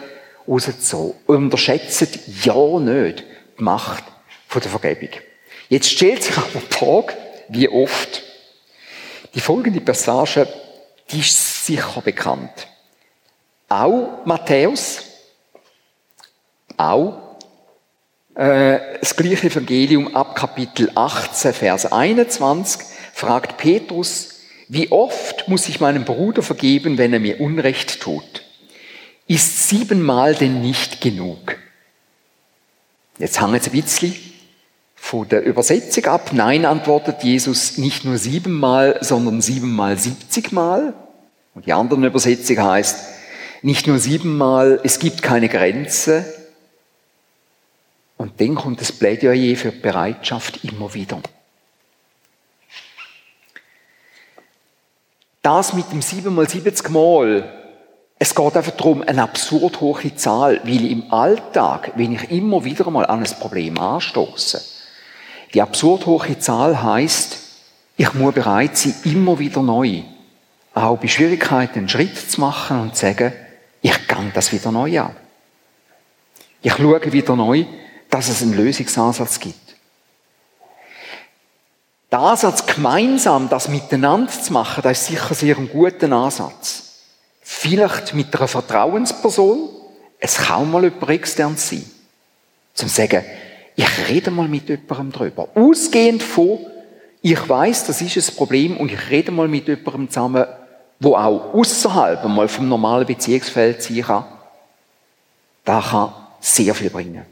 rauszukommen. 0.46 1.14
Unterschätzt 1.26 2.18
ja 2.44 2.78
nicht 2.78 3.24
die 3.58 3.62
Macht 3.62 4.04
der 4.54 4.62
Vergebung. 4.62 5.10
Jetzt 5.68 5.90
stellt 5.90 6.22
sich 6.22 6.36
aber 6.36 6.48
die 6.54 6.74
Frage, 6.74 7.14
wie 7.48 7.68
oft. 7.68 8.22
Die 9.34 9.40
folgende 9.40 9.80
Passage, 9.80 10.48
die 11.10 11.20
ist 11.20 11.66
sicher 11.66 12.00
bekannt. 12.00 12.68
Auch 13.68 14.24
Matthäus, 14.24 15.02
auch 16.76 17.36
äh, 18.34 18.98
das 19.00 19.14
gleiche 19.14 19.48
Evangelium 19.48 20.14
ab 20.14 20.34
Kapitel 20.34 20.90
18, 20.94 21.52
Vers 21.52 21.92
21 21.92 22.97
fragt 23.18 23.57
Petrus, 23.57 24.28
wie 24.68 24.92
oft 24.92 25.48
muss 25.48 25.68
ich 25.68 25.81
meinem 25.81 26.04
Bruder 26.04 26.40
vergeben, 26.40 26.98
wenn 26.98 27.12
er 27.12 27.18
mir 27.18 27.40
Unrecht 27.40 28.00
tut? 28.00 28.44
Ist 29.26 29.68
siebenmal 29.68 30.37
denn 30.37 30.61
nicht 30.61 31.00
genug? 31.00 31.57
Jetzt 33.18 33.40
hängt 33.40 33.57
es 33.57 33.66
ein 33.66 33.72
bisschen 33.72 34.14
von 34.94 35.28
der 35.28 35.42
Übersetzung 35.42 36.04
ab. 36.04 36.31
Nein, 36.33 36.64
antwortet 36.64 37.24
Jesus 37.24 37.76
nicht 37.76 38.04
nur 38.04 38.18
siebenmal, 38.18 38.98
sondern 39.00 39.40
siebenmal 39.40 39.98
siebzigmal. 39.98 40.94
Und 41.57 41.66
die 41.66 41.72
andere 41.72 42.07
Übersetzung 42.07 42.62
heißt, 42.62 43.00
nicht 43.62 43.88
nur 43.88 43.98
siebenmal, 43.98 44.78
es 44.85 45.00
gibt 45.00 45.22
keine 45.22 45.48
Grenze. 45.48 46.24
Und 48.16 48.40
dann 48.40 48.54
kommt 48.54 48.81
das 48.81 48.92
Plädoyer 48.92 49.57
für 49.57 49.72
Bereitschaft 49.72 50.62
immer 50.62 50.94
wieder. 50.94 51.20
Das 55.48 55.72
mit 55.72 55.90
dem 55.90 56.02
7 56.02 56.34
mal 56.34 56.46
70 56.46 56.90
Mal, 56.90 57.48
es 58.18 58.34
geht 58.34 58.54
einfach 58.54 58.72
darum, 58.72 59.02
eine 59.02 59.22
absurd 59.22 59.80
hohe 59.80 60.14
Zahl, 60.14 60.61
weil 60.62 60.90
im 60.90 61.11
Alltag, 61.11 61.92
wenn 61.96 62.12
ich 62.12 62.30
immer 62.30 62.64
wieder 62.64 62.90
mal 62.90 63.06
an 63.06 63.24
ein 63.24 63.40
Problem 63.40 63.78
anstoße, 63.78 64.62
die 65.54 65.62
absurd 65.62 66.04
hohe 66.04 66.38
Zahl 66.38 66.82
heißt, 66.82 67.38
ich 67.96 68.12
muss 68.12 68.34
bereit 68.34 68.76
sein, 68.76 68.94
immer 69.04 69.38
wieder 69.38 69.62
neu, 69.62 70.02
auch 70.74 70.98
bei 70.98 71.08
Schwierigkeiten 71.08 71.78
einen 71.78 71.88
Schritt 71.88 72.30
zu 72.30 72.42
machen 72.42 72.82
und 72.82 72.94
zu 72.94 73.06
sagen, 73.06 73.32
ich 73.80 74.06
kann 74.06 74.30
das 74.34 74.52
wieder 74.52 74.70
neu 74.70 75.00
an. 75.00 75.16
Ich 76.61 76.74
schaue 76.74 77.11
wieder 77.11 77.37
neu, 77.37 77.64
dass 78.11 78.28
es 78.28 78.42
einen 78.42 78.52
Lösungsansatz 78.52 79.40
gibt. 79.40 79.67
Der 82.10 82.20
Ansatz, 82.20 82.64
gemeinsam 82.64 83.50
das 83.50 83.68
miteinander 83.68 84.32
zu 84.32 84.52
machen, 84.52 84.82
das 84.82 85.02
ist 85.02 85.06
sicher 85.08 85.34
sehr 85.34 85.58
ein 85.58 85.68
guter 85.68 86.10
Ansatz. 86.10 86.84
Vielleicht 87.42 88.14
mit 88.14 88.34
einer 88.34 88.48
Vertrauensperson, 88.48 89.68
es 90.18 90.36
kann 90.36 90.70
mal 90.70 90.84
jemand 90.84 91.10
extern 91.10 91.56
sein. 91.56 91.84
Zum 92.72 92.88
sagen, 92.88 93.24
ich 93.76 94.08
rede 94.08 94.30
mal 94.30 94.48
mit 94.48 94.68
jemandem 94.68 95.12
drüber. 95.12 95.48
Ausgehend 95.54 96.22
von, 96.22 96.60
ich 97.20 97.48
weiß, 97.48 97.86
das 97.86 98.00
ist 98.00 98.16
ein 98.16 98.36
Problem 98.36 98.76
und 98.78 98.90
ich 98.90 99.10
rede 99.10 99.30
mal 99.30 99.48
mit 99.48 99.68
jemandem 99.68 100.08
zusammen, 100.08 100.46
wo 101.00 101.14
auch 101.14 101.54
außerhalb 101.54 102.24
einmal 102.24 102.48
vom 102.48 102.68
normalen 102.68 103.06
Beziehungsfeld 103.06 103.82
sein 103.82 104.02
kann, 104.02 104.24
da 105.64 105.80
kann 105.80 106.12
sehr 106.40 106.74
viel 106.74 106.90
bringen. 106.90 107.24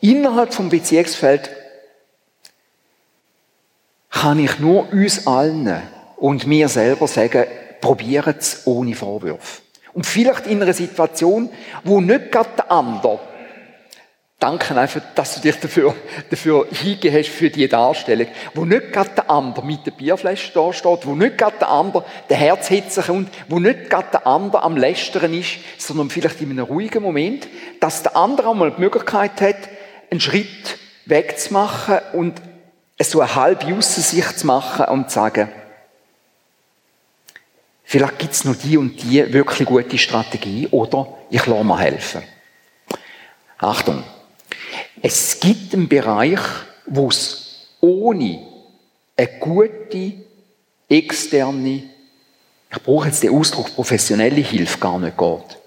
Innerhalb 0.00 0.54
vom 0.54 0.68
Beziehungsfeld 0.68 1.50
kann 4.22 4.38
ich 4.38 4.60
nur 4.60 4.92
uns 4.92 5.26
allen 5.26 5.82
und 6.16 6.46
mir 6.46 6.68
selber 6.68 7.08
sagen, 7.08 7.44
probiert 7.80 8.38
es 8.38 8.68
ohne 8.68 8.94
Vorwürfe. 8.94 9.62
Und 9.94 10.06
vielleicht 10.06 10.46
in 10.46 10.62
einer 10.62 10.72
Situation, 10.72 11.50
wo 11.82 12.00
nicht 12.00 12.30
gerade 12.30 12.50
der 12.56 12.70
andere 12.70 13.18
Danke 14.38 14.76
einfach, 14.76 15.00
dass 15.16 15.36
du 15.36 15.40
dich 15.40 15.58
dafür, 15.58 15.94
dafür 16.30 16.66
hingehen 16.70 17.14
hast 17.14 17.30
für 17.30 17.50
die 17.50 17.68
Darstellung. 17.68 18.26
Wo 18.54 18.64
nicht 18.64 18.92
gerade 18.92 19.10
der 19.16 19.30
andere 19.30 19.64
mit 19.64 19.86
der 19.86 19.92
Bierflasche 19.92 20.52
da 20.52 20.72
steht, 20.72 21.06
wo 21.06 21.14
nicht 21.14 21.38
gerade 21.38 21.58
der 21.60 21.68
andere 21.68 22.04
der 22.28 22.36
Herz 22.36 22.66
hitzen 22.66 23.04
kommt, 23.04 23.28
wo 23.48 23.60
nicht 23.60 23.88
gerade 23.88 24.08
der 24.12 24.26
andere 24.26 24.64
am 24.64 24.76
Lästern 24.76 25.32
ist, 25.32 25.58
sondern 25.78 26.10
vielleicht 26.10 26.40
in 26.40 26.50
einem 26.50 26.64
ruhigen 26.64 27.02
Moment, 27.04 27.46
dass 27.78 28.02
der 28.02 28.16
andere 28.16 28.50
einmal 28.50 28.72
die 28.72 28.80
Möglichkeit 28.80 29.40
hat, 29.40 29.68
einen 30.10 30.20
Schritt 30.20 30.78
wegzumachen 31.06 31.98
und 32.12 32.40
so 33.04 33.20
eine 33.20 33.34
halbe 33.34 33.74
Aussicht 33.74 34.38
zu 34.38 34.46
machen 34.46 34.86
und 34.86 35.10
zu 35.10 35.14
sagen, 35.14 35.48
vielleicht 37.84 38.18
gibt 38.18 38.32
es 38.32 38.44
noch 38.44 38.56
die 38.56 38.76
und 38.76 39.02
die 39.02 39.32
wirklich 39.32 39.68
gute 39.68 39.98
Strategie 39.98 40.68
oder 40.70 41.08
ich 41.30 41.46
lasse 41.46 41.64
mir 41.64 41.78
helfen. 41.78 42.22
Achtung! 43.58 44.02
Es 45.00 45.40
gibt 45.40 45.74
einen 45.74 45.88
Bereich, 45.88 46.40
wo 46.86 47.08
es 47.08 47.68
ohne 47.80 48.46
eine 49.16 49.38
gute, 49.38 50.12
externe, 50.88 51.82
ich 52.70 52.82
brauche 52.82 53.08
jetzt 53.08 53.22
den 53.22 53.34
Ausdruck 53.34 53.74
professionelle 53.74 54.40
Hilfe 54.40 54.78
gar 54.78 54.98
nicht 54.98 55.18
geht. 55.18 55.58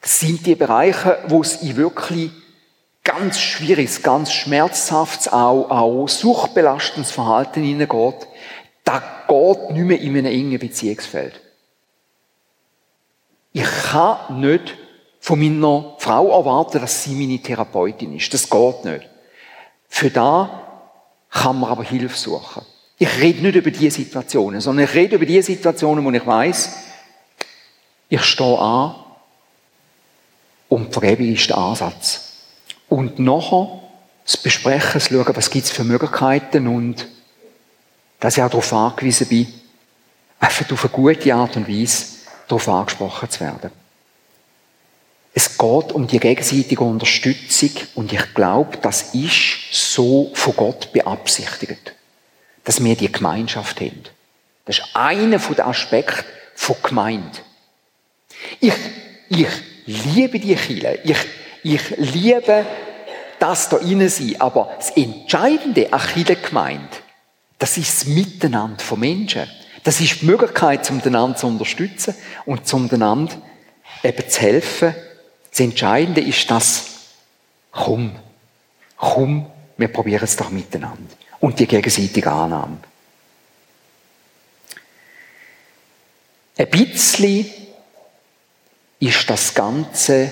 Das 0.00 0.20
sind 0.20 0.46
die 0.46 0.54
Bereiche, 0.54 1.18
wo 1.28 1.42
es 1.42 1.62
in 1.62 1.76
wirklich 1.76 2.30
ganz 3.04 3.40
schwieriges, 3.40 4.02
ganz 4.02 4.32
schmerzhaftes, 4.32 5.32
auch, 5.32 5.70
auch 5.70 6.08
suchtbelastendes 6.08 7.10
Verhalten 7.10 7.62
hineingeht. 7.62 8.26
Da 8.84 9.02
geht 9.28 9.70
nicht 9.70 9.84
mehr 9.84 10.00
in 10.00 10.16
einem 10.16 10.26
engen 10.26 10.58
Beziehungsfeld. 10.58 11.40
Ich 13.52 13.66
kann 13.90 14.40
nicht 14.40 14.76
von 15.20 15.38
meiner 15.38 15.94
Frau 15.98 16.30
erwarten, 16.38 16.80
dass 16.80 17.04
sie 17.04 17.14
meine 17.14 17.42
Therapeutin 17.42 18.16
ist. 18.16 18.32
Das 18.32 18.48
geht 18.48 18.84
nicht. 18.84 19.08
Für 19.88 20.10
da 20.10 20.84
kann 21.30 21.60
man 21.60 21.70
aber 21.70 21.84
Hilfe 21.84 22.16
suchen. 22.16 22.64
Ich 22.98 23.20
rede 23.20 23.42
nicht 23.42 23.56
über 23.56 23.70
diese 23.70 23.96
Situationen, 23.96 24.60
sondern 24.60 24.84
ich 24.84 24.94
rede 24.94 25.16
über 25.16 25.26
die 25.26 25.40
Situationen, 25.42 26.04
wo 26.04 26.10
ich 26.10 26.26
weiß, 26.26 26.76
ich 28.08 28.22
stehe 28.22 28.58
an 28.58 28.96
und 30.68 30.92
Vergebung 30.92 31.32
ist 31.32 31.48
der 31.48 31.58
Ansatz. 31.58 32.29
Und 32.90 33.20
nachher 33.20 33.80
das 34.24 34.36
Besprechen, 34.36 34.90
das 34.94 35.06
Schauen, 35.06 35.36
was 35.36 35.50
gibt 35.50 35.64
es 35.64 35.70
für 35.70 35.84
Möglichkeiten 35.84 36.66
und 36.66 37.06
dass 38.18 38.36
ich 38.36 38.42
auch 38.42 38.50
darauf 38.50 38.72
angewiesen 38.72 39.28
bin, 39.28 39.46
einfach 40.40 40.70
auf 40.70 40.84
eine 40.84 40.92
gute 40.92 41.34
Art 41.34 41.56
und 41.56 41.68
Weise 41.68 42.04
darauf 42.48 42.68
angesprochen 42.68 43.30
zu 43.30 43.40
werden. 43.40 43.70
Es 45.32 45.56
geht 45.56 45.92
um 45.92 46.08
die 46.08 46.18
gegenseitige 46.18 46.82
Unterstützung 46.82 47.70
und 47.94 48.12
ich 48.12 48.34
glaube, 48.34 48.76
das 48.78 49.14
ist 49.14 49.72
so 49.72 50.32
von 50.34 50.56
Gott 50.56 50.92
beabsichtigt, 50.92 51.94
dass 52.64 52.82
wir 52.82 52.96
die 52.96 53.12
Gemeinschaft 53.12 53.80
haben. 53.80 54.02
Das 54.64 54.78
ist 54.78 54.84
einer 54.94 55.38
der 55.38 55.66
Aspekte 55.68 56.24
von 56.56 56.74
Gemeinde. 56.82 57.38
Ich, 58.58 58.74
ich 59.28 59.46
liebe 59.86 60.40
die 60.40 60.56
Kirche. 60.56 60.98
Ich, 61.04 61.16
ich 61.62 61.90
liebe 61.96 62.66
das 63.38 63.68
da 63.68 63.78
innen 63.78 64.08
sein. 64.08 64.36
Aber 64.40 64.72
das 64.76 64.90
Entscheidende 64.90 65.92
an 65.92 66.00
Kirchengemeinde, 66.00 66.96
das 67.58 67.76
ist 67.76 68.02
das 68.02 68.06
Miteinander 68.06 68.82
von 68.82 69.00
Menschen. 69.00 69.48
Das 69.82 70.00
ist 70.00 70.20
die 70.20 70.26
Möglichkeit, 70.26 70.88
um 70.90 71.00
einander 71.02 71.36
zu 71.36 71.46
unterstützen 71.46 72.14
und 72.44 72.72
um 72.72 72.90
einander 72.90 73.34
eben 74.02 74.28
zu 74.28 74.40
helfen, 74.40 74.94
das 75.50 75.60
Entscheidende 75.60 76.20
ist 76.20 76.50
das, 76.50 76.84
komm, 77.72 78.12
komm, 78.96 79.46
wir 79.76 79.88
probieren 79.88 80.24
es 80.24 80.36
doch 80.36 80.50
miteinander. 80.50 81.14
Und 81.40 81.58
die 81.58 81.66
gegenseitige 81.66 82.30
Annahme. 82.30 82.78
Ein 86.58 86.68
bisschen 86.68 87.46
ist 88.98 89.30
das 89.30 89.54
Ganze 89.54 90.30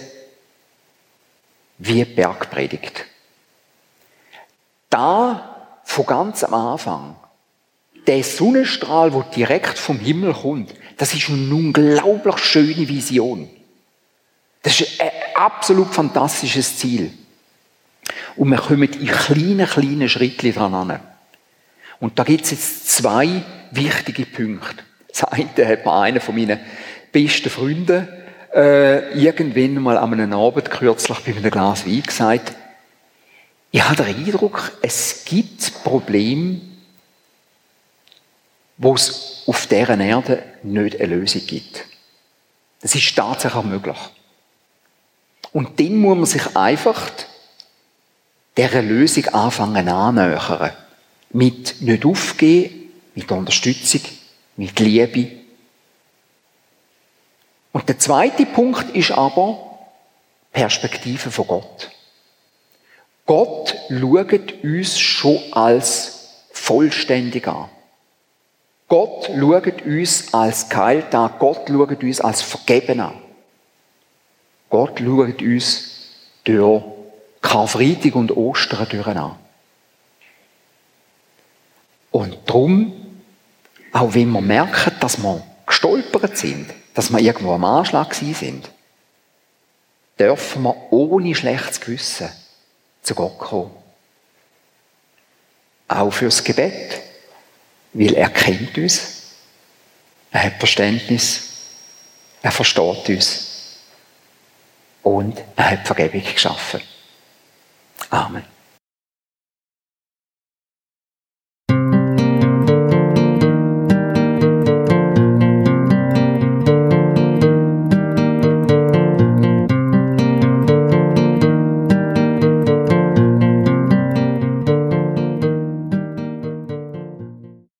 wie 1.79 2.05
Bergpredigt. 2.05 3.07
Da, 4.91 5.81
von 5.85 6.07
ganz 6.07 6.45
am 6.45 6.55
Anfang, 6.55 7.17
der 8.07 8.23
Sonnenstrahl, 8.25 9.11
der 9.11 9.23
direkt 9.23 9.79
vom 9.79 9.99
Himmel 9.99 10.33
kommt, 10.33 10.75
das 10.97 11.15
ist 11.15 11.29
eine 11.29 11.55
unglaublich 11.55 12.39
schöne 12.39 12.89
Vision. 12.89 13.49
Das 14.63 14.81
ist 14.81 15.01
ein 15.01 15.11
absolut 15.35 15.95
fantastisches 15.95 16.79
Ziel. 16.79 17.13
Und 18.37 18.51
wir 18.51 18.59
kommen 18.59 18.93
in 18.93 19.07
kleinen, 19.07 19.67
kleinen 19.67 20.09
Schritten 20.09 20.53
dran 20.53 20.75
an. 20.75 21.01
Und 22.01 22.19
da 22.19 22.25
gibt 22.25 22.45
es 22.45 22.53
jetzt 22.53 22.89
zwei 22.89 23.43
wichtige 23.71 24.25
Punkte. 24.27 24.85
Das 25.09 25.25
eine 25.25 25.49
hat 25.49 25.85
mir 25.85 25.93
einer 25.93 26.21
von 26.21 26.35
meinen 26.35 26.61
besten 27.13 27.51
Freunden 27.51 28.09
äh, 28.55 29.13
irgendwann 29.19 29.83
mal 29.83 29.99
an 29.99 30.13
einem 30.13 30.33
Abend 30.33 30.71
kürzlich 30.71 31.19
bei 31.21 31.33
einem 31.33 31.51
Glas 31.51 31.87
Wein 31.87 32.03
gesagt, 32.03 32.55
ich 33.71 33.83
habe 33.83 34.03
den 34.03 34.27
Eindruck, 34.27 34.73
es 34.81 35.25
gibt 35.25 35.85
Probleme, 35.85 36.61
wo 38.79 38.95
es 38.95 39.43
auf 39.47 39.67
dieser 39.67 39.99
Erde 39.99 40.43
nicht 40.63 41.01
eine 41.01 41.17
Lösung 41.17 41.47
gibt. 41.47 41.85
Das 42.81 42.95
ist 42.95 43.15
tatsächlich 43.15 43.65
möglich. 43.65 43.97
Und 45.53 45.81
dann 45.81 45.97
muss 45.97 46.17
man 46.17 46.27
sich 46.27 46.57
einfach 46.57 47.11
dieser 48.57 48.83
Lösung 48.83 49.27
anfangen 49.29 49.89
annähern. 49.89 50.73
Mit 51.31 51.83
nicht 51.83 52.05
aufgeben, 52.05 52.91
mit 53.15 53.31
Unterstützung, 53.31 54.01
mit 54.57 54.79
Liebe. 54.81 55.39
Und 57.79 57.89
der 57.89 58.01
zweite 58.01 58.45
Punkt 58.45 58.91
ist 58.97 59.13
aber 59.13 59.57
Perspektive 60.51 61.31
von 61.31 61.47
Gott. 61.47 61.91
Gott 63.25 63.77
schaut 63.89 64.65
uns 64.65 64.99
schon 64.99 65.41
als 65.53 66.47
vollständig 66.51 67.47
an. 67.47 67.69
Gott 68.89 69.31
schaut 69.33 69.83
uns 69.83 70.35
als 70.35 70.69
geheilt 70.69 71.15
an. 71.15 71.31
Gott 71.39 71.69
schaut 71.69 72.03
uns 72.03 72.21
als 72.21 72.43
vergeben 72.43 72.99
an. 72.99 73.15
Gott 74.71 74.99
schaut 74.99 75.41
uns 75.41 76.09
durch 76.43 76.83
Karfreitag 77.41 78.17
und 78.17 78.37
Ostern 78.37 79.17
an. 79.17 79.37
Und 82.11 82.39
darum, 82.45 82.93
auch 83.93 84.15
wenn 84.15 84.33
wir 84.33 84.41
merken, 84.41 84.93
dass 84.99 85.23
wir 85.23 85.45
gestolpert 85.65 86.37
sind, 86.37 86.75
dass 86.99 87.13
wir 87.13 87.21
irgendwo 87.21 87.53
am 87.53 87.65
Anschlag 87.65 88.13
sind, 88.13 88.69
dürfen 90.19 90.65
wir 90.65 90.93
ohne 90.93 91.33
schlechtes 91.33 91.81
Gewissen 91.81 92.29
zu 93.03 93.15
Gott 93.15 93.39
kommen. 93.39 93.71
Auch 95.87 96.11
fürs 96.11 96.43
Gebet, 96.43 97.01
weil 97.93 98.15
er 98.15 98.31
kennt 98.31 98.77
uns, 98.77 99.37
er 100.33 100.43
hat 100.43 100.59
Verständnis, 100.59 101.43
er 102.43 102.51
versteht 102.51 103.09
uns 103.11 103.77
und 105.05 105.41
er 105.55 105.71
hat 105.71 105.87
Vergebung 105.87 106.25
geschaffen. 106.25 106.81
Amen. 108.11 108.58